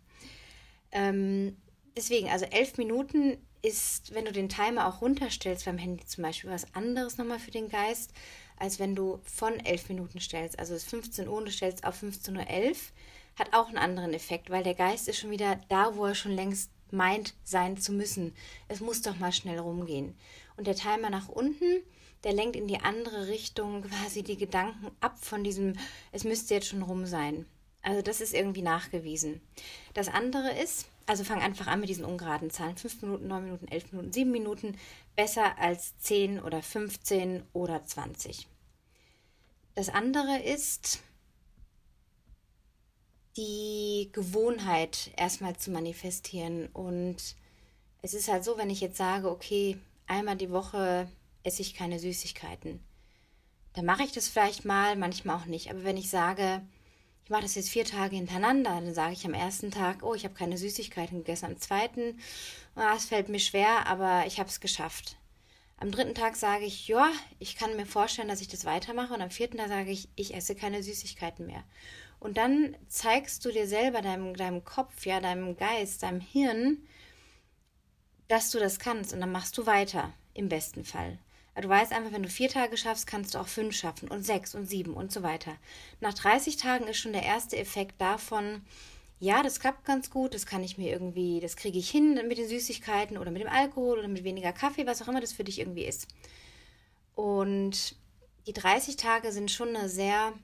Ähm, 0.91 1.57
deswegen, 1.97 2.29
also 2.29 2.45
elf 2.47 2.79
Minuten 2.79 3.37
ist, 3.63 4.15
wenn 4.15 4.25
du 4.25 4.33
den 4.33 4.49
Timer 4.49 4.87
auch 4.87 5.01
runterstellst 5.01 5.65
beim 5.65 5.79
Handy 5.79 6.05
zum 6.05 6.23
Beispiel, 6.23 6.51
was 6.51 6.75
anderes 6.75 7.19
nochmal 7.19 7.39
für 7.39 7.51
den 7.51 7.69
Geist, 7.69 8.13
als 8.59 8.79
wenn 8.79 8.95
du 8.95 9.21
von 9.25 9.59
elf 9.61 9.89
Minuten 9.89 10.21
stellst. 10.21 10.59
Also 10.59 10.75
es 10.75 10.85
ist 10.85 10.91
15 10.91 11.29
Uhr 11.29 11.37
und 11.37 11.47
du 11.47 11.53
stellst 11.53 11.85
auf 11.85 12.03
15.11 12.03 12.71
Uhr 12.71 12.75
hat 13.37 13.53
auch 13.53 13.69
einen 13.69 13.79
anderen 13.79 14.15
Effekt, 14.15 14.51
weil 14.51 14.65
der 14.65 14.75
Geist 14.75 15.09
ist 15.09 15.19
schon 15.19 15.31
wieder 15.31 15.61
da, 15.69 15.95
wo 15.95 16.07
er 16.07 16.15
schon 16.15 16.33
längst 16.33 16.71
meint, 16.91 17.35
sein 17.45 17.77
zu 17.77 17.93
müssen. 17.93 18.35
Es 18.69 18.81
muss 18.81 19.03
doch 19.03 19.19
mal 19.19 19.33
schnell 19.33 19.59
rumgehen. 19.59 20.17
Und 20.57 20.67
der 20.67 20.75
Timer 20.75 21.11
nach 21.11 21.29
unten, 21.29 21.83
der 22.25 22.33
lenkt 22.33 22.57
in 22.57 22.67
die 22.67 22.81
andere 22.81 23.29
Richtung 23.29 23.83
quasi 23.83 24.23
die 24.23 24.37
Gedanken 24.37 24.91
ab 25.01 25.19
von 25.21 25.45
diesem, 25.45 25.75
es 26.13 26.25
müsste 26.25 26.55
jetzt 26.55 26.69
schon 26.69 26.83
rum 26.83 27.07
sein. 27.07 27.47
Also 27.83 28.03
das 28.03 28.21
ist 28.21 28.35
irgendwie 28.35 28.63
nachgewiesen. 28.63 29.41
Das 29.95 30.09
andere 30.09 30.59
ist, 30.59 30.87
also 31.07 31.23
fang 31.23 31.41
einfach 31.41 31.69
an 31.69 31.81
mit 31.81 31.89
diesen 31.89 32.05
ungeraden 32.05 32.51
Zahlen. 32.51 32.77
5 32.77 33.03
Minuten, 33.03 33.29
9 33.29 33.45
Minuten, 33.45 33.69
11 33.69 33.93
Minuten, 33.93 34.13
7 34.13 34.31
Minuten. 34.31 34.77
Besser 35.15 35.57
als 35.59 35.97
10 35.99 36.41
oder 36.41 36.63
15 36.63 37.43
oder 37.53 37.85
20. 37.85 38.49
Das 39.75 39.89
andere 39.89 40.39
ist, 40.43 41.01
die 43.37 44.09
Gewohnheit 44.13 45.13
erstmal 45.17 45.57
zu 45.57 45.71
manifestieren. 45.71 46.67
Und 46.73 47.17
es 48.03 48.15
ist 48.15 48.29
halt 48.29 48.43
so, 48.45 48.59
wenn 48.59 48.71
ich 48.71 48.81
jetzt 48.81 48.97
sage, 48.97 49.31
okay, 49.31 49.79
einmal 50.07 50.37
die 50.37 50.51
Woche 50.51 51.09
esse 51.43 51.63
ich 51.63 51.75
keine 51.75 51.99
Süßigkeiten, 52.01 52.81
dann 53.75 53.85
mache 53.85 54.03
ich 54.03 54.13
das 54.13 54.29
vielleicht 54.29 54.65
mal, 54.65 54.97
manchmal 54.97 55.37
auch 55.37 55.47
nicht. 55.47 55.71
Aber 55.71 55.85
wenn 55.85 55.97
ich 55.97 56.11
sage, 56.11 56.63
ich 57.27 57.31
mache 57.31 57.43
das 57.43 57.57
jetzt 57.57 57.71
vier 57.71 57.85
Tage 57.85 58.15
hintereinander, 58.15 58.71
dann 58.71 58.95
sage 58.95 59.13
ich 59.13 59.27
am 59.27 59.35
ersten 59.35 59.73
Tag, 59.73 60.05
oh, 60.05 60.15
ich 60.15 60.23
habe 60.23 60.35
keine 60.35 60.57
Süßigkeiten 60.57 61.19
gegessen. 61.19 61.47
Am 61.47 61.59
zweiten, 61.59 62.21
oh, 62.77 62.83
es 62.97 63.07
fällt 63.07 63.29
mir 63.29 63.41
schwer, 63.41 63.89
aber 63.89 64.29
ich 64.29 64.39
habe 64.39 64.49
es 64.49 64.61
geschafft. 64.61 65.17
Am 65.77 65.91
dritten 65.91 66.15
Tag 66.15 66.37
sage 66.37 66.65
ich, 66.65 66.87
ja, 66.87 67.11
ich 67.41 67.57
kann 67.57 67.75
mir 67.75 67.85
vorstellen, 67.85 68.29
dass 68.29 68.43
ich 68.43 68.47
das 68.47 68.65
weitermache. 68.65 69.13
Und 69.13 69.23
am 69.23 69.33
vierten 69.33 69.57
Tag 69.57 69.67
sage 69.67 69.91
ich, 69.91 70.09
ich 70.15 70.35
esse 70.35 70.55
keine 70.55 70.85
Süßigkeiten 70.85 71.47
mehr. 71.47 71.65
Und 72.21 72.37
dann 72.37 72.77
zeigst 72.87 73.45
du 73.45 73.51
dir 73.51 73.67
selber, 73.67 74.03
deinem, 74.03 74.37
deinem 74.37 74.65
Kopf, 74.65 75.05
ja, 75.05 75.19
deinem 75.19 75.57
Geist, 75.57 76.05
deinem 76.05 76.21
Hirn, 76.21 76.79
dass 78.29 78.53
du 78.53 78.61
das 78.61 78.79
kannst. 78.79 79.13
Und 79.13 79.21
dann 79.21 79.33
machst 79.33 79.59
du 79.59 79.67
weiter, 79.67 80.13
im 80.33 80.49
besten 80.49 80.85
Fall. 80.85 81.19
Du 81.61 81.69
weißt 81.69 81.93
einfach, 81.93 82.13
wenn 82.13 82.23
du 82.23 82.29
vier 82.29 82.51
Tage 82.51 82.77
schaffst, 82.77 83.07
kannst 83.07 83.35
du 83.35 83.39
auch 83.39 83.49
fünf 83.49 83.75
schaffen 83.75 84.09
und 84.09 84.25
sechs 84.25 84.55
und 84.55 84.67
sieben 84.67 84.93
und 84.93 85.11
so 85.11 85.23
weiter. 85.23 85.57
Nach 86.01 86.13
30 86.13 86.59
Tagen 86.59 86.87
ist 86.87 86.99
schon 86.99 87.15
der 87.15 87.23
erste 87.23 87.57
Effekt 87.57 87.99
davon, 88.01 88.63
ja, 89.19 89.43
das 89.43 89.61
klappt 89.61 89.87
ganz 89.87 90.11
gut, 90.11 90.35
das 90.35 90.45
kann 90.45 90.63
ich 90.63 90.77
mir 90.77 90.93
irgendwie, 90.93 91.41
das 91.41 91.57
kriege 91.57 91.79
ich 91.79 91.91
hin 91.91 92.21
mit 92.29 92.37
den 92.37 92.49
Süßigkeiten 92.49 93.17
oder 93.17 93.31
mit 93.31 93.41
dem 93.41 93.49
Alkohol 93.49 93.99
oder 93.99 94.09
mit 94.09 94.25
weniger 94.25 94.53
Kaffee, 94.53 94.87
was 94.87 95.01
auch 95.01 95.09
immer 95.09 95.23
das 95.23 95.33
für 95.33 95.45
dich 95.45 95.59
irgendwie 95.59 95.85
ist. 95.85 96.07
Und 97.15 97.97
die 98.47 98.53
30 98.53 98.97
Tage 98.97 99.33
sind 99.33 99.51
schon 99.51 99.75
eine 99.75 99.89
sehr 99.89 100.35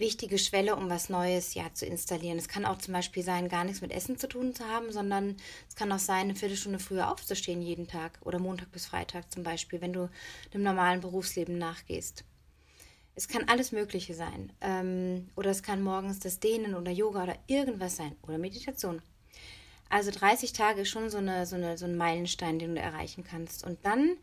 wichtige 0.00 0.38
Schwelle, 0.38 0.74
um 0.74 0.90
was 0.90 1.08
Neues 1.08 1.54
ja 1.54 1.72
zu 1.72 1.86
installieren. 1.86 2.38
Es 2.38 2.48
kann 2.48 2.64
auch 2.64 2.78
zum 2.78 2.94
Beispiel 2.94 3.22
sein, 3.22 3.48
gar 3.48 3.64
nichts 3.64 3.80
mit 3.80 3.92
Essen 3.92 4.18
zu 4.18 4.28
tun 4.28 4.54
zu 4.54 4.66
haben, 4.66 4.90
sondern 4.90 5.36
es 5.68 5.76
kann 5.76 5.92
auch 5.92 5.98
sein, 5.98 6.22
eine 6.22 6.34
Viertelstunde 6.34 6.78
früher 6.78 7.10
aufzustehen 7.10 7.62
jeden 7.62 7.86
Tag 7.86 8.18
oder 8.22 8.38
Montag 8.38 8.72
bis 8.72 8.86
Freitag 8.86 9.30
zum 9.30 9.42
Beispiel, 9.42 9.80
wenn 9.80 9.92
du 9.92 10.10
dem 10.52 10.62
normalen 10.62 11.00
Berufsleben 11.00 11.58
nachgehst. 11.58 12.24
Es 13.14 13.28
kann 13.28 13.44
alles 13.48 13.70
Mögliche 13.72 14.14
sein. 14.14 14.52
Ähm, 14.60 15.28
oder 15.36 15.50
es 15.50 15.62
kann 15.62 15.82
morgens 15.82 16.20
das 16.20 16.40
Dehnen 16.40 16.74
oder 16.74 16.90
Yoga 16.90 17.24
oder 17.24 17.36
irgendwas 17.46 17.96
sein. 17.96 18.16
Oder 18.22 18.38
Meditation. 18.38 19.02
Also 19.90 20.10
30 20.10 20.52
Tage 20.52 20.82
ist 20.82 20.88
schon 20.88 21.10
so, 21.10 21.18
eine, 21.18 21.44
so, 21.46 21.56
eine, 21.56 21.76
so 21.76 21.84
ein 21.84 21.96
Meilenstein, 21.96 22.58
den 22.58 22.76
du 22.76 22.80
erreichen 22.80 23.24
kannst. 23.24 23.64
Und 23.64 23.84
dann 23.84 24.16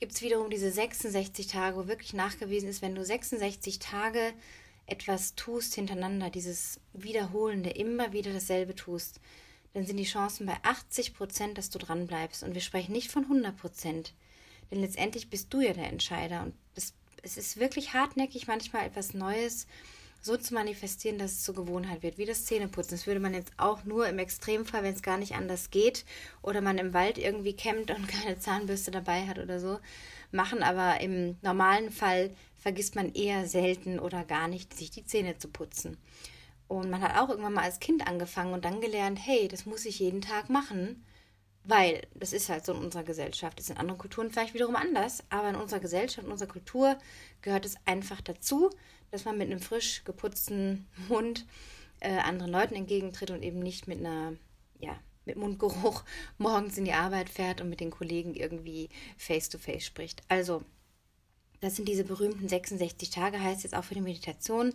gibt 0.00 0.12
es 0.12 0.22
wiederum 0.22 0.50
diese 0.50 0.72
66 0.72 1.46
Tage, 1.46 1.76
wo 1.76 1.86
wirklich 1.86 2.14
nachgewiesen 2.14 2.68
ist, 2.68 2.82
wenn 2.82 2.94
du 2.94 3.04
66 3.04 3.78
Tage 3.78 4.32
etwas 4.90 5.34
tust 5.34 5.74
hintereinander, 5.74 6.30
dieses 6.30 6.80
Wiederholende, 6.92 7.70
immer 7.70 8.12
wieder 8.12 8.32
dasselbe 8.32 8.74
tust, 8.74 9.20
dann 9.72 9.86
sind 9.86 9.96
die 9.96 10.04
Chancen 10.04 10.46
bei 10.46 10.56
80 10.62 11.14
Prozent, 11.14 11.58
dass 11.58 11.70
du 11.70 11.78
dran 11.78 12.06
bleibst. 12.06 12.42
Und 12.42 12.54
wir 12.54 12.60
sprechen 12.60 12.92
nicht 12.92 13.10
von 13.10 13.24
100 13.24 13.56
Prozent. 13.56 14.14
Denn 14.70 14.80
letztendlich 14.80 15.30
bist 15.30 15.52
du 15.52 15.60
ja 15.60 15.72
der 15.72 15.88
Entscheider. 15.88 16.42
Und 16.42 16.54
das, 16.74 16.94
es 17.22 17.36
ist 17.36 17.58
wirklich 17.58 17.92
hartnäckig, 17.92 18.46
manchmal 18.46 18.86
etwas 18.86 19.14
Neues 19.14 19.66
so 20.22 20.36
zu 20.36 20.54
manifestieren, 20.54 21.18
dass 21.18 21.32
es 21.32 21.42
zur 21.44 21.54
Gewohnheit 21.54 22.02
wird, 22.02 22.18
wie 22.18 22.26
das 22.26 22.44
Zähneputzen. 22.44 22.90
Das 22.90 23.06
würde 23.06 23.20
man 23.20 23.32
jetzt 23.32 23.52
auch 23.56 23.84
nur 23.84 24.06
im 24.06 24.18
Extremfall, 24.18 24.82
wenn 24.82 24.94
es 24.94 25.02
gar 25.02 25.16
nicht 25.16 25.34
anders 25.34 25.70
geht 25.70 26.04
oder 26.42 26.60
man 26.60 26.78
im 26.78 26.92
Wald 26.92 27.16
irgendwie 27.16 27.54
kämmt 27.54 27.90
und 27.90 28.06
keine 28.22 28.38
Zahnbürste 28.38 28.90
dabei 28.90 29.26
hat 29.26 29.38
oder 29.38 29.60
so, 29.60 29.78
machen. 30.30 30.62
Aber 30.62 31.00
im 31.00 31.36
normalen 31.42 31.90
Fall 31.90 32.34
vergisst 32.60 32.94
man 32.94 33.12
eher 33.12 33.46
selten 33.46 33.98
oder 33.98 34.24
gar 34.24 34.46
nicht, 34.46 34.74
sich 34.74 34.90
die 34.90 35.04
Zähne 35.04 35.38
zu 35.38 35.48
putzen. 35.48 35.96
Und 36.68 36.88
man 36.88 37.00
hat 37.00 37.16
auch 37.16 37.30
irgendwann 37.30 37.54
mal 37.54 37.64
als 37.64 37.80
Kind 37.80 38.06
angefangen 38.06 38.52
und 38.52 38.64
dann 38.64 38.80
gelernt, 38.80 39.18
hey, 39.20 39.48
das 39.48 39.66
muss 39.66 39.86
ich 39.86 39.98
jeden 39.98 40.20
Tag 40.20 40.50
machen, 40.50 41.04
weil 41.64 42.06
das 42.14 42.32
ist 42.32 42.48
halt 42.48 42.64
so 42.64 42.72
in 42.72 42.78
unserer 42.78 43.02
Gesellschaft. 43.02 43.58
Das 43.58 43.64
ist 43.64 43.70
in 43.70 43.78
anderen 43.78 43.98
Kulturen 43.98 44.30
vielleicht 44.30 44.54
wiederum 44.54 44.76
anders, 44.76 45.24
aber 45.30 45.48
in 45.48 45.56
unserer 45.56 45.80
Gesellschaft, 45.80 46.26
in 46.26 46.32
unserer 46.32 46.48
Kultur 46.48 46.96
gehört 47.42 47.64
es 47.64 47.74
einfach 47.86 48.20
dazu, 48.20 48.70
dass 49.10 49.24
man 49.24 49.36
mit 49.36 49.50
einem 49.50 49.60
frisch 49.60 50.04
geputzten 50.04 50.86
Mund 51.08 51.46
äh, 51.98 52.18
anderen 52.18 52.52
Leuten 52.52 52.76
entgegentritt 52.76 53.30
und 53.30 53.42
eben 53.42 53.58
nicht 53.58 53.88
mit 53.88 53.98
einer, 53.98 54.34
ja, 54.78 54.96
mit 55.24 55.36
Mundgeruch 55.36 56.04
morgens 56.38 56.78
in 56.78 56.84
die 56.84 56.92
Arbeit 56.92 57.28
fährt 57.28 57.60
und 57.60 57.68
mit 57.68 57.80
den 57.80 57.90
Kollegen 57.90 58.34
irgendwie 58.34 58.90
face 59.16 59.48
to 59.48 59.58
face 59.58 59.84
spricht. 59.84 60.22
Also 60.28 60.62
das 61.60 61.76
sind 61.76 61.88
diese 61.88 62.04
berühmten 62.04 62.48
66 62.48 63.10
Tage, 63.10 63.40
heißt 63.40 63.64
jetzt 63.64 63.74
auch 63.74 63.84
für 63.84 63.94
die 63.94 64.00
Meditation, 64.00 64.72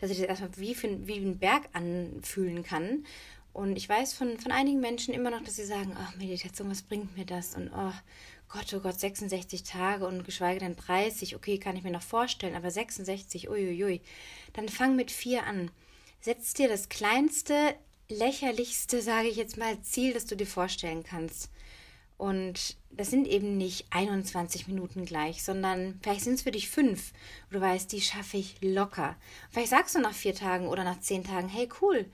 dass 0.00 0.10
ich 0.10 0.18
das 0.18 0.26
erstmal 0.26 0.56
wie, 0.56 0.74
für, 0.74 1.06
wie 1.06 1.16
ein 1.16 1.38
Berg 1.38 1.68
anfühlen 1.72 2.62
kann. 2.62 3.04
Und 3.52 3.76
ich 3.76 3.88
weiß 3.88 4.12
von, 4.12 4.38
von 4.38 4.52
einigen 4.52 4.80
Menschen 4.80 5.14
immer 5.14 5.30
noch, 5.30 5.42
dass 5.42 5.56
sie 5.56 5.64
sagen, 5.64 5.96
ach, 5.98 6.14
Meditation, 6.16 6.70
was 6.70 6.82
bringt 6.82 7.16
mir 7.16 7.24
das? 7.24 7.56
Und 7.56 7.70
oh, 7.74 7.92
Gott, 8.48 8.72
oh 8.72 8.80
Gott, 8.80 8.98
66 8.98 9.64
Tage 9.64 10.06
und 10.06 10.24
geschweige 10.24 10.60
denn 10.60 10.76
30, 10.76 11.34
okay, 11.34 11.58
kann 11.58 11.76
ich 11.76 11.82
mir 11.82 11.90
noch 11.90 12.02
vorstellen, 12.02 12.54
aber 12.54 12.70
66, 12.70 13.50
uiuiui, 13.50 14.00
dann 14.52 14.68
fang 14.68 14.96
mit 14.96 15.10
vier 15.10 15.44
an. 15.44 15.70
Setz 16.20 16.54
dir 16.54 16.68
das 16.68 16.88
kleinste, 16.88 17.74
lächerlichste, 18.08 19.02
sage 19.02 19.28
ich 19.28 19.36
jetzt 19.36 19.56
mal, 19.56 19.80
Ziel, 19.82 20.14
das 20.14 20.26
du 20.26 20.36
dir 20.36 20.46
vorstellen 20.46 21.02
kannst. 21.02 21.50
Und 22.18 22.76
das 22.90 23.10
sind 23.10 23.28
eben 23.28 23.56
nicht 23.56 23.86
21 23.90 24.66
Minuten 24.66 25.04
gleich, 25.04 25.44
sondern 25.44 25.98
vielleicht 26.02 26.24
sind 26.24 26.34
es 26.34 26.42
für 26.42 26.50
dich 26.50 26.68
fünf. 26.68 27.12
Und 27.46 27.54
du 27.54 27.60
weißt, 27.60 27.90
die 27.92 28.00
schaffe 28.00 28.36
ich 28.36 28.56
locker. 28.60 29.16
Vielleicht 29.50 29.70
sagst 29.70 29.94
du 29.94 30.00
nach 30.00 30.12
vier 30.12 30.34
Tagen 30.34 30.66
oder 30.66 30.82
nach 30.84 31.00
zehn 31.00 31.22
Tagen, 31.22 31.48
hey 31.48 31.68
cool, 31.80 32.04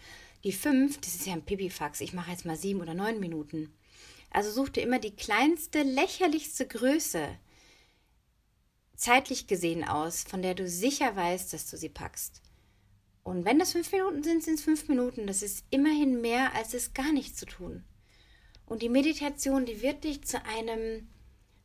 die 0.45 0.53
fünf, 0.53 1.01
das 1.01 1.15
ist 1.15 1.27
ja 1.27 1.33
ein 1.33 1.45
Pipifax, 1.45 2.03
ich 2.03 2.13
mache 2.13 2.31
jetzt 2.31 2.45
mal 2.45 2.57
sieben 2.57 2.83
oder 2.83 2.93
neun 2.93 3.19
Minuten. 3.19 3.73
Also 4.31 4.51
such 4.51 4.69
dir 4.69 4.83
immer 4.83 4.99
die 4.99 5.17
kleinste, 5.17 5.83
lächerlichste 5.83 6.67
Größe 6.67 7.27
zeitlich 8.95 9.47
gesehen 9.47 9.85
aus, 9.85 10.25
von 10.25 10.43
der 10.43 10.55
du 10.55 10.69
sicher 10.69 11.17
weißt, 11.17 11.53
dass 11.53 11.71
du 11.71 11.79
sie 11.79 11.89
packst. 11.89 12.43
Und 13.23 13.47
wenn 13.47 13.59
das 13.59 13.73
fünf 13.73 13.91
Minuten 13.91 14.23
sind, 14.23 14.43
sind 14.45 14.55
es 14.55 14.63
fünf 14.63 14.87
Minuten. 14.89 15.27
Das 15.27 15.41
ist 15.41 15.65
immerhin 15.71 16.21
mehr, 16.21 16.55
als 16.55 16.75
es 16.75 16.93
gar 16.93 17.11
nicht 17.11 17.39
zu 17.39 17.47
tun. 17.47 17.85
Und 18.67 18.83
die 18.83 18.89
Meditation, 18.89 19.67
die 19.67 19.83
wird 19.83 20.05
dich 20.05 20.25
zu 20.25 20.45
einem 20.45 21.09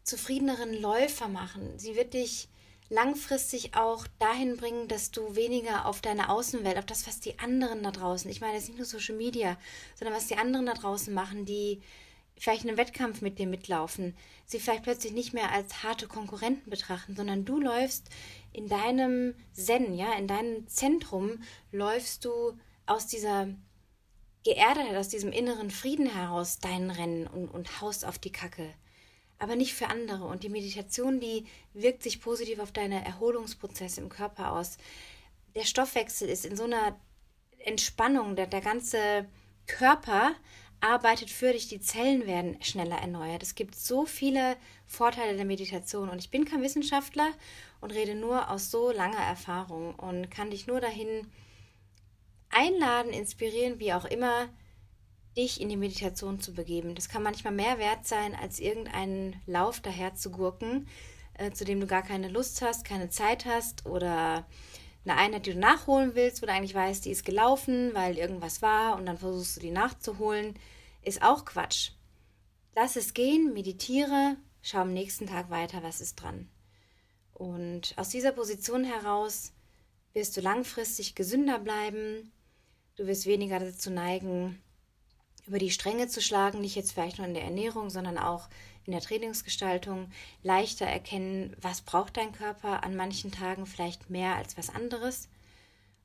zufriedeneren 0.04 0.74
Läufer 0.74 1.28
machen. 1.28 1.78
Sie 1.78 1.96
wird 1.96 2.14
dich 2.14 2.50
langfristig 2.90 3.76
auch 3.76 4.08
dahin 4.18 4.58
bringen, 4.58 4.88
dass 4.88 5.12
du 5.12 5.36
weniger 5.36 5.86
auf 5.86 6.02
deine 6.02 6.30
Außenwelt, 6.30 6.78
auf 6.78 6.86
das, 6.86 7.08
was 7.08 7.20
die 7.20 7.38
anderen 7.40 7.84
da 7.84 7.92
draußen, 7.92 8.30
ich 8.30 8.42
meine 8.42 8.56
jetzt 8.56 8.68
nicht 8.68 8.78
nur 8.78 8.86
Social 8.86 9.16
Media, 9.16 9.58
sondern 9.96 10.18
was 10.18 10.28
die 10.28 10.38
anderen 10.38 10.66
da 10.66 10.74
draußen 10.74 11.14
machen, 11.14 11.46
die 11.46 11.82
vielleicht 12.36 12.66
einen 12.66 12.78
Wettkampf 12.78 13.22
mit 13.22 13.38
dir 13.38 13.48
mitlaufen, 13.48 14.16
sie 14.46 14.60
vielleicht 14.60 14.84
plötzlich 14.84 15.14
nicht 15.14 15.34
mehr 15.34 15.52
als 15.52 15.84
harte 15.84 16.08
Konkurrenten 16.08 16.70
betrachten, 16.70 17.16
sondern 17.16 17.46
du 17.46 17.60
läufst 17.60 18.10
in 18.54 18.68
deinem 18.68 19.36
Zen, 19.52 19.94
ja, 19.94 20.14
in 20.14 20.28
deinem 20.28 20.68
Zentrum 20.68 21.44
läufst 21.72 22.26
du 22.26 22.58
aus 22.86 23.08
dieser 23.08 23.50
Geerdetheit, 24.44 24.96
aus 24.96 25.10
diesem 25.10 25.32
inneren 25.32 25.70
Frieden 25.70 26.08
heraus 26.08 26.60
dein 26.60 26.92
Rennen 26.92 27.28
und, 27.28 27.50
und 27.50 27.82
haust 27.82 28.06
auf 28.06 28.18
die 28.18 28.32
Kacke. 28.32 28.74
Aber 29.38 29.56
nicht 29.56 29.74
für 29.74 29.88
andere. 29.88 30.26
Und 30.26 30.44
die 30.44 30.50
Meditation, 30.50 31.20
die 31.20 31.46
wirkt 31.74 32.04
sich 32.04 32.22
positiv 32.22 32.60
auf 32.60 32.72
deine 32.72 33.06
Erholungsprozesse 33.06 34.02
im 34.02 34.10
Körper 34.10 34.52
aus. 34.52 34.78
Der 35.56 35.64
Stoffwechsel 35.64 36.30
ist 36.30 36.46
in 36.46 36.56
so 36.56 36.64
einer 36.64 37.00
Entspannung, 37.60 38.36
der, 38.36 38.48
der 38.48 38.62
ganze 38.62 39.26
Körper 39.68 40.36
arbeitet 40.82 41.30
für 41.30 41.52
dich, 41.52 41.68
die 41.68 41.82
Zellen 41.82 42.26
werden 42.26 42.62
schneller 42.62 42.98
erneuert. 42.98 43.44
Es 43.44 43.56
gibt 43.56 43.76
so 43.76 44.06
viele 44.06 44.56
Vorteile 44.86 45.36
der 45.36 45.46
Meditation 45.46 46.10
und 46.10 46.20
ich 46.20 46.32
bin 46.32 46.46
kein 46.46 46.62
Wissenschaftler 46.62 47.32
und 47.82 47.92
rede 47.92 48.16
nur 48.16 48.50
aus 48.50 48.72
so 48.72 48.92
langer 48.92 49.20
Erfahrung 49.20 49.96
und 49.96 50.32
kann 50.32 50.52
dich 50.52 50.68
nur 50.68 50.80
dahin 50.80 51.28
einladen, 52.50 53.12
inspirieren, 53.12 53.80
wie 53.80 53.94
auch 53.94 54.06
immer, 54.06 54.50
dich 55.38 55.62
in 55.62 55.70
die 55.70 55.78
Meditation 55.78 56.40
zu 56.40 56.54
begeben. 56.54 56.96
Das 56.96 57.10
kann 57.10 57.24
manchmal 57.24 57.54
mehr 57.54 57.78
wert 57.80 58.06
sein, 58.06 58.36
als 58.36 58.60
irgendeinen 58.60 59.42
Lauf 59.46 59.80
daher 59.80 60.16
zu 60.16 60.32
gurken, 60.32 60.88
äh, 61.36 61.52
zu 61.52 61.66
dem 61.66 61.80
du 61.80 61.88
gar 61.88 62.04
keine 62.04 62.28
Lust 62.28 62.62
hast, 62.62 62.84
keine 62.84 63.10
Zeit 63.10 63.46
hast 63.46 63.86
oder 63.86 64.46
eine 65.06 65.16
Einheit, 65.16 65.46
die 65.46 65.54
du 65.54 65.60
nachholen 65.60 66.16
willst, 66.16 66.42
wo 66.42 66.46
du 66.46 66.52
eigentlich 66.52 66.76
weißt, 66.76 67.06
die 67.06 67.12
ist 67.12 67.26
gelaufen, 67.26 67.94
weil 67.94 68.18
irgendwas 68.18 68.62
war 68.62 68.96
und 68.98 69.06
dann 69.06 69.18
versuchst 69.18 69.56
du 69.56 69.62
die 69.62 69.72
nachzuholen, 69.72 70.58
ist 71.02 71.22
auch 71.22 71.46
Quatsch. 71.46 71.92
Lass 72.76 72.96
es 72.96 73.14
gehen, 73.14 73.54
meditiere, 73.54 74.36
schau 74.62 74.80
am 74.80 74.94
nächsten 74.94 75.28
Tag 75.28 75.50
weiter, 75.50 75.84
was 75.84 76.02
ist 76.02 76.16
dran. 76.16 76.50
Und 77.34 77.94
aus 77.98 78.10
dieser 78.10 78.34
Position 78.34 78.84
heraus 78.84 79.54
wirst 80.14 80.36
du 80.36 80.42
langfristig 80.42 81.16
gesünder 81.16 81.60
bleiben, 81.60 82.32
Du 83.00 83.08
wirst 83.08 83.28
weniger 83.28 83.60
dazu 83.60 83.92
neigen, 83.92 84.62
über 85.48 85.58
die 85.58 85.72
Stränge 85.72 86.10
zu 86.10 86.22
schlagen, 86.22 86.60
nicht 86.60 86.76
jetzt 86.76 86.92
vielleicht 86.92 87.18
nur 87.18 87.26
in 87.26 87.34
der 87.34 87.46
Ernährung, 87.46 87.90
sondern 87.90 88.18
auch 88.18 88.50
in 88.84 88.92
der 88.92 89.00
Trainingsgestaltung, 89.00 90.12
leichter 90.44 90.86
erkennen, 90.86 91.56
was 91.62 91.80
braucht 91.80 92.18
dein 92.18 92.34
Körper 92.34 92.84
an 92.84 92.98
manchen 92.98 93.32
Tagen 93.32 93.66
vielleicht 93.66 94.10
mehr 94.10 94.36
als 94.36 94.58
was 94.58 94.70
anderes. 94.70 95.30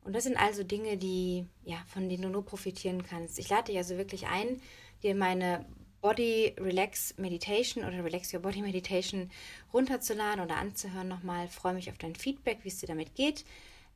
Und 0.05 0.15
das 0.15 0.23
sind 0.23 0.37
also 0.37 0.63
Dinge, 0.63 0.97
die, 0.97 1.49
ja, 1.65 1.79
von 1.89 2.09
denen 2.09 2.23
du 2.23 2.29
nur 2.29 2.45
profitieren 2.45 3.03
kannst. 3.03 3.41
Ich 3.41 3.49
lade 3.49 3.73
dich 3.73 3.77
also 3.77 3.97
wirklich 3.97 4.29
ein, 4.29 4.63
dir 5.03 5.17
meine 5.17 5.67
Body 6.01 6.55
Relax 6.61 7.19
Meditation 7.19 7.85
oder 7.85 8.05
Relax 8.05 8.33
Your 8.33 8.39
Body 8.39 8.63
Meditation 8.63 9.33
runterzuladen 9.73 10.45
oder 10.45 10.59
anzuhören 10.59 11.09
nochmal. 11.09 11.49
Freue 11.49 11.75
mich 11.75 11.91
auf 11.91 11.99
dein 11.99 12.15
Feedback, 12.15 12.59
wie 12.63 12.69
es 12.69 12.79
dir 12.79 12.87
damit 12.87 13.17
geht 13.17 13.45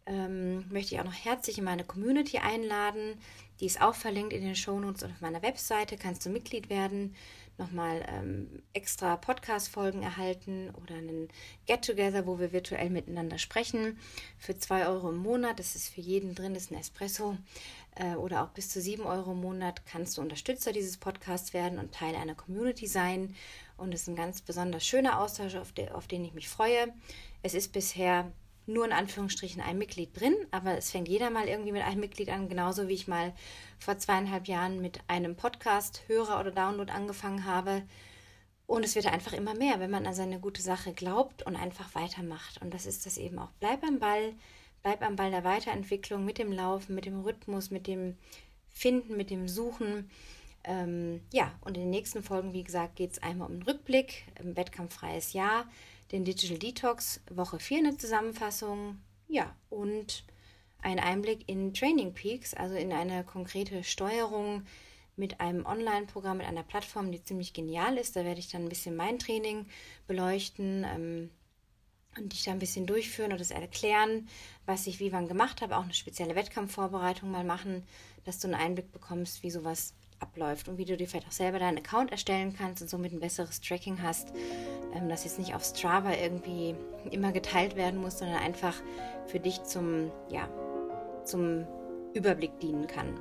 ähm, 0.08 0.64
möchte 0.70 0.94
ich 0.94 1.00
auch 1.00 1.04
noch 1.04 1.24
herzlich 1.24 1.58
in 1.58 1.64
meine 1.64 1.84
Community 1.84 2.38
einladen. 2.38 3.20
Die 3.60 3.66
ist 3.66 3.80
auch 3.80 3.94
verlinkt 3.94 4.32
in 4.32 4.42
den 4.42 4.56
Shownotes 4.56 5.02
und 5.02 5.12
auf 5.12 5.20
meiner 5.20 5.42
Webseite. 5.42 5.96
Kannst 5.96 6.24
du 6.24 6.30
Mitglied 6.30 6.70
werden, 6.70 7.14
nochmal 7.58 8.04
ähm, 8.08 8.62
extra 8.72 9.16
Podcast-Folgen 9.16 10.02
erhalten 10.02 10.72
oder 10.80 10.94
einen 10.94 11.28
Get-Together, 11.66 12.26
wo 12.26 12.38
wir 12.38 12.52
virtuell 12.52 12.88
miteinander 12.88 13.36
sprechen. 13.38 13.98
Für 14.38 14.56
2 14.56 14.86
Euro 14.86 15.10
im 15.10 15.18
Monat, 15.18 15.58
das 15.58 15.74
ist 15.74 15.88
für 15.88 16.00
jeden 16.00 16.34
drin, 16.34 16.54
ist 16.54 16.70
ein 16.70 16.78
Espresso. 16.78 17.36
Äh, 17.96 18.14
oder 18.14 18.44
auch 18.44 18.50
bis 18.50 18.70
zu 18.70 18.80
7 18.80 19.02
Euro 19.02 19.32
im 19.32 19.40
Monat 19.40 19.84
kannst 19.86 20.16
du 20.16 20.22
Unterstützer 20.22 20.72
dieses 20.72 20.96
Podcasts 20.96 21.52
werden 21.52 21.78
und 21.78 21.92
Teil 21.92 22.14
einer 22.14 22.36
Community 22.36 22.86
sein. 22.86 23.34
Und 23.76 23.92
es 23.92 24.02
ist 24.02 24.08
ein 24.08 24.16
ganz 24.16 24.40
besonders 24.40 24.86
schöner 24.86 25.20
Austausch, 25.20 25.56
auf, 25.56 25.72
de 25.72 25.90
auf 25.90 26.06
den 26.06 26.24
ich 26.24 26.32
mich 26.32 26.48
freue. 26.48 26.92
Es 27.42 27.54
ist 27.54 27.72
bisher 27.72 28.32
nur 28.68 28.84
in 28.84 28.92
Anführungsstrichen 28.92 29.62
ein 29.62 29.78
Mitglied 29.78 30.18
drin, 30.18 30.36
aber 30.50 30.76
es 30.76 30.90
fängt 30.90 31.08
jeder 31.08 31.30
mal 31.30 31.48
irgendwie 31.48 31.72
mit 31.72 31.82
einem 31.82 32.00
Mitglied 32.00 32.28
an, 32.30 32.48
genauso 32.48 32.88
wie 32.88 32.94
ich 32.94 33.08
mal 33.08 33.32
vor 33.78 33.98
zweieinhalb 33.98 34.46
Jahren 34.46 34.80
mit 34.80 35.00
einem 35.08 35.36
Podcast, 35.36 36.02
Hörer 36.06 36.38
oder 36.38 36.50
Download 36.50 36.92
angefangen 36.92 37.44
habe. 37.44 37.82
Und 38.66 38.84
es 38.84 38.94
wird 38.94 39.06
einfach 39.06 39.32
immer 39.32 39.54
mehr, 39.54 39.80
wenn 39.80 39.90
man 39.90 40.06
an 40.06 40.12
seine 40.12 40.38
gute 40.38 40.60
Sache 40.60 40.92
glaubt 40.92 41.42
und 41.42 41.56
einfach 41.56 41.94
weitermacht. 41.94 42.60
Und 42.60 42.74
das 42.74 42.84
ist 42.84 43.06
das 43.06 43.16
eben 43.16 43.38
auch. 43.38 43.50
Bleib 43.60 43.82
am 43.82 43.98
Ball, 43.98 44.34
bleib 44.82 45.02
am 45.02 45.16
Ball 45.16 45.30
der 45.30 45.44
Weiterentwicklung 45.44 46.24
mit 46.24 46.36
dem 46.36 46.52
Laufen, 46.52 46.94
mit 46.94 47.06
dem 47.06 47.20
Rhythmus, 47.22 47.70
mit 47.70 47.86
dem 47.86 48.18
Finden, 48.68 49.16
mit 49.16 49.30
dem 49.30 49.48
Suchen. 49.48 50.10
Ähm, 50.64 51.22
ja, 51.32 51.52
und 51.62 51.78
in 51.78 51.84
den 51.84 51.90
nächsten 51.90 52.22
Folgen, 52.22 52.52
wie 52.52 52.64
gesagt, 52.64 52.96
geht 52.96 53.12
es 53.12 53.22
einmal 53.22 53.48
um 53.48 53.60
den 53.60 53.62
Rückblick, 53.62 54.26
ein 54.38 54.54
wettkampffreies 54.54 55.32
Jahr 55.32 55.64
den 56.12 56.24
Digital 56.24 56.58
Detox 56.58 57.20
Woche 57.30 57.58
4 57.58 57.78
eine 57.78 57.96
Zusammenfassung, 57.96 58.98
ja, 59.28 59.54
und 59.68 60.24
ein 60.80 60.98
Einblick 60.98 61.48
in 61.48 61.74
Training 61.74 62.14
Peaks, 62.14 62.54
also 62.54 62.74
in 62.74 62.92
eine 62.92 63.24
konkrete 63.24 63.84
Steuerung 63.84 64.62
mit 65.16 65.40
einem 65.40 65.66
Online-Programm, 65.66 66.38
mit 66.38 66.46
einer 66.46 66.62
Plattform, 66.62 67.10
die 67.10 67.22
ziemlich 67.22 67.52
genial 67.52 67.98
ist. 67.98 68.14
Da 68.14 68.24
werde 68.24 68.40
ich 68.40 68.48
dann 68.48 68.62
ein 68.62 68.68
bisschen 68.68 68.96
mein 68.96 69.18
Training 69.18 69.66
beleuchten 70.06 70.86
ähm, 70.88 71.30
und 72.16 72.32
dich 72.32 72.44
da 72.44 72.52
ein 72.52 72.60
bisschen 72.60 72.86
durchführen 72.86 73.32
oder 73.32 73.38
das 73.38 73.50
erklären, 73.50 74.28
was 74.64 74.86
ich 74.86 75.00
wie 75.00 75.12
wann 75.12 75.28
gemacht 75.28 75.60
habe, 75.60 75.76
auch 75.76 75.82
eine 75.82 75.94
spezielle 75.94 76.36
Wettkampfvorbereitung 76.36 77.30
mal 77.30 77.44
machen, 77.44 77.84
dass 78.24 78.38
du 78.38 78.46
einen 78.46 78.54
Einblick 78.54 78.92
bekommst, 78.92 79.42
wie 79.42 79.50
sowas 79.50 79.94
abläuft 80.20 80.68
und 80.68 80.78
wie 80.78 80.84
du 80.84 80.96
dir 80.96 81.08
vielleicht 81.08 81.28
auch 81.28 81.32
selber 81.32 81.58
deinen 81.58 81.78
Account 81.78 82.10
erstellen 82.10 82.54
kannst 82.56 82.82
und 82.82 82.88
somit 82.88 83.12
ein 83.12 83.20
besseres 83.20 83.60
Tracking 83.60 84.02
hast, 84.02 84.28
ähm, 84.94 85.08
das 85.08 85.24
jetzt 85.24 85.38
nicht 85.38 85.54
auf 85.54 85.64
Strava 85.64 86.12
irgendwie 86.12 86.74
immer 87.10 87.32
geteilt 87.32 87.76
werden 87.76 88.00
muss, 88.00 88.18
sondern 88.18 88.38
einfach 88.38 88.74
für 89.26 89.40
dich 89.40 89.62
zum, 89.64 90.10
ja, 90.28 90.48
zum 91.24 91.66
Überblick 92.14 92.58
dienen 92.60 92.86
kann. 92.86 93.18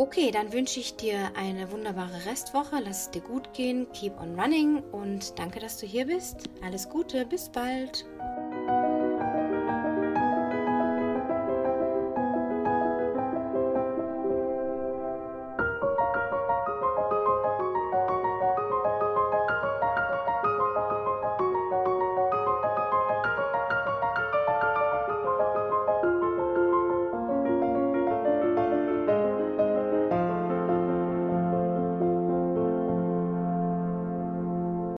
Okay, 0.00 0.30
dann 0.30 0.52
wünsche 0.54 0.80
ich 0.80 0.96
dir 0.96 1.30
eine 1.36 1.70
wunderbare 1.72 2.24
Restwoche. 2.24 2.76
Lass 2.82 3.02
es 3.02 3.10
dir 3.10 3.20
gut 3.20 3.52
gehen. 3.52 3.86
Keep 3.92 4.18
on 4.18 4.38
running 4.40 4.82
und 4.92 5.38
danke, 5.38 5.60
dass 5.60 5.76
du 5.76 5.86
hier 5.86 6.06
bist. 6.06 6.48
Alles 6.64 6.88
Gute, 6.88 7.26
bis 7.26 7.50
bald. 7.50 8.06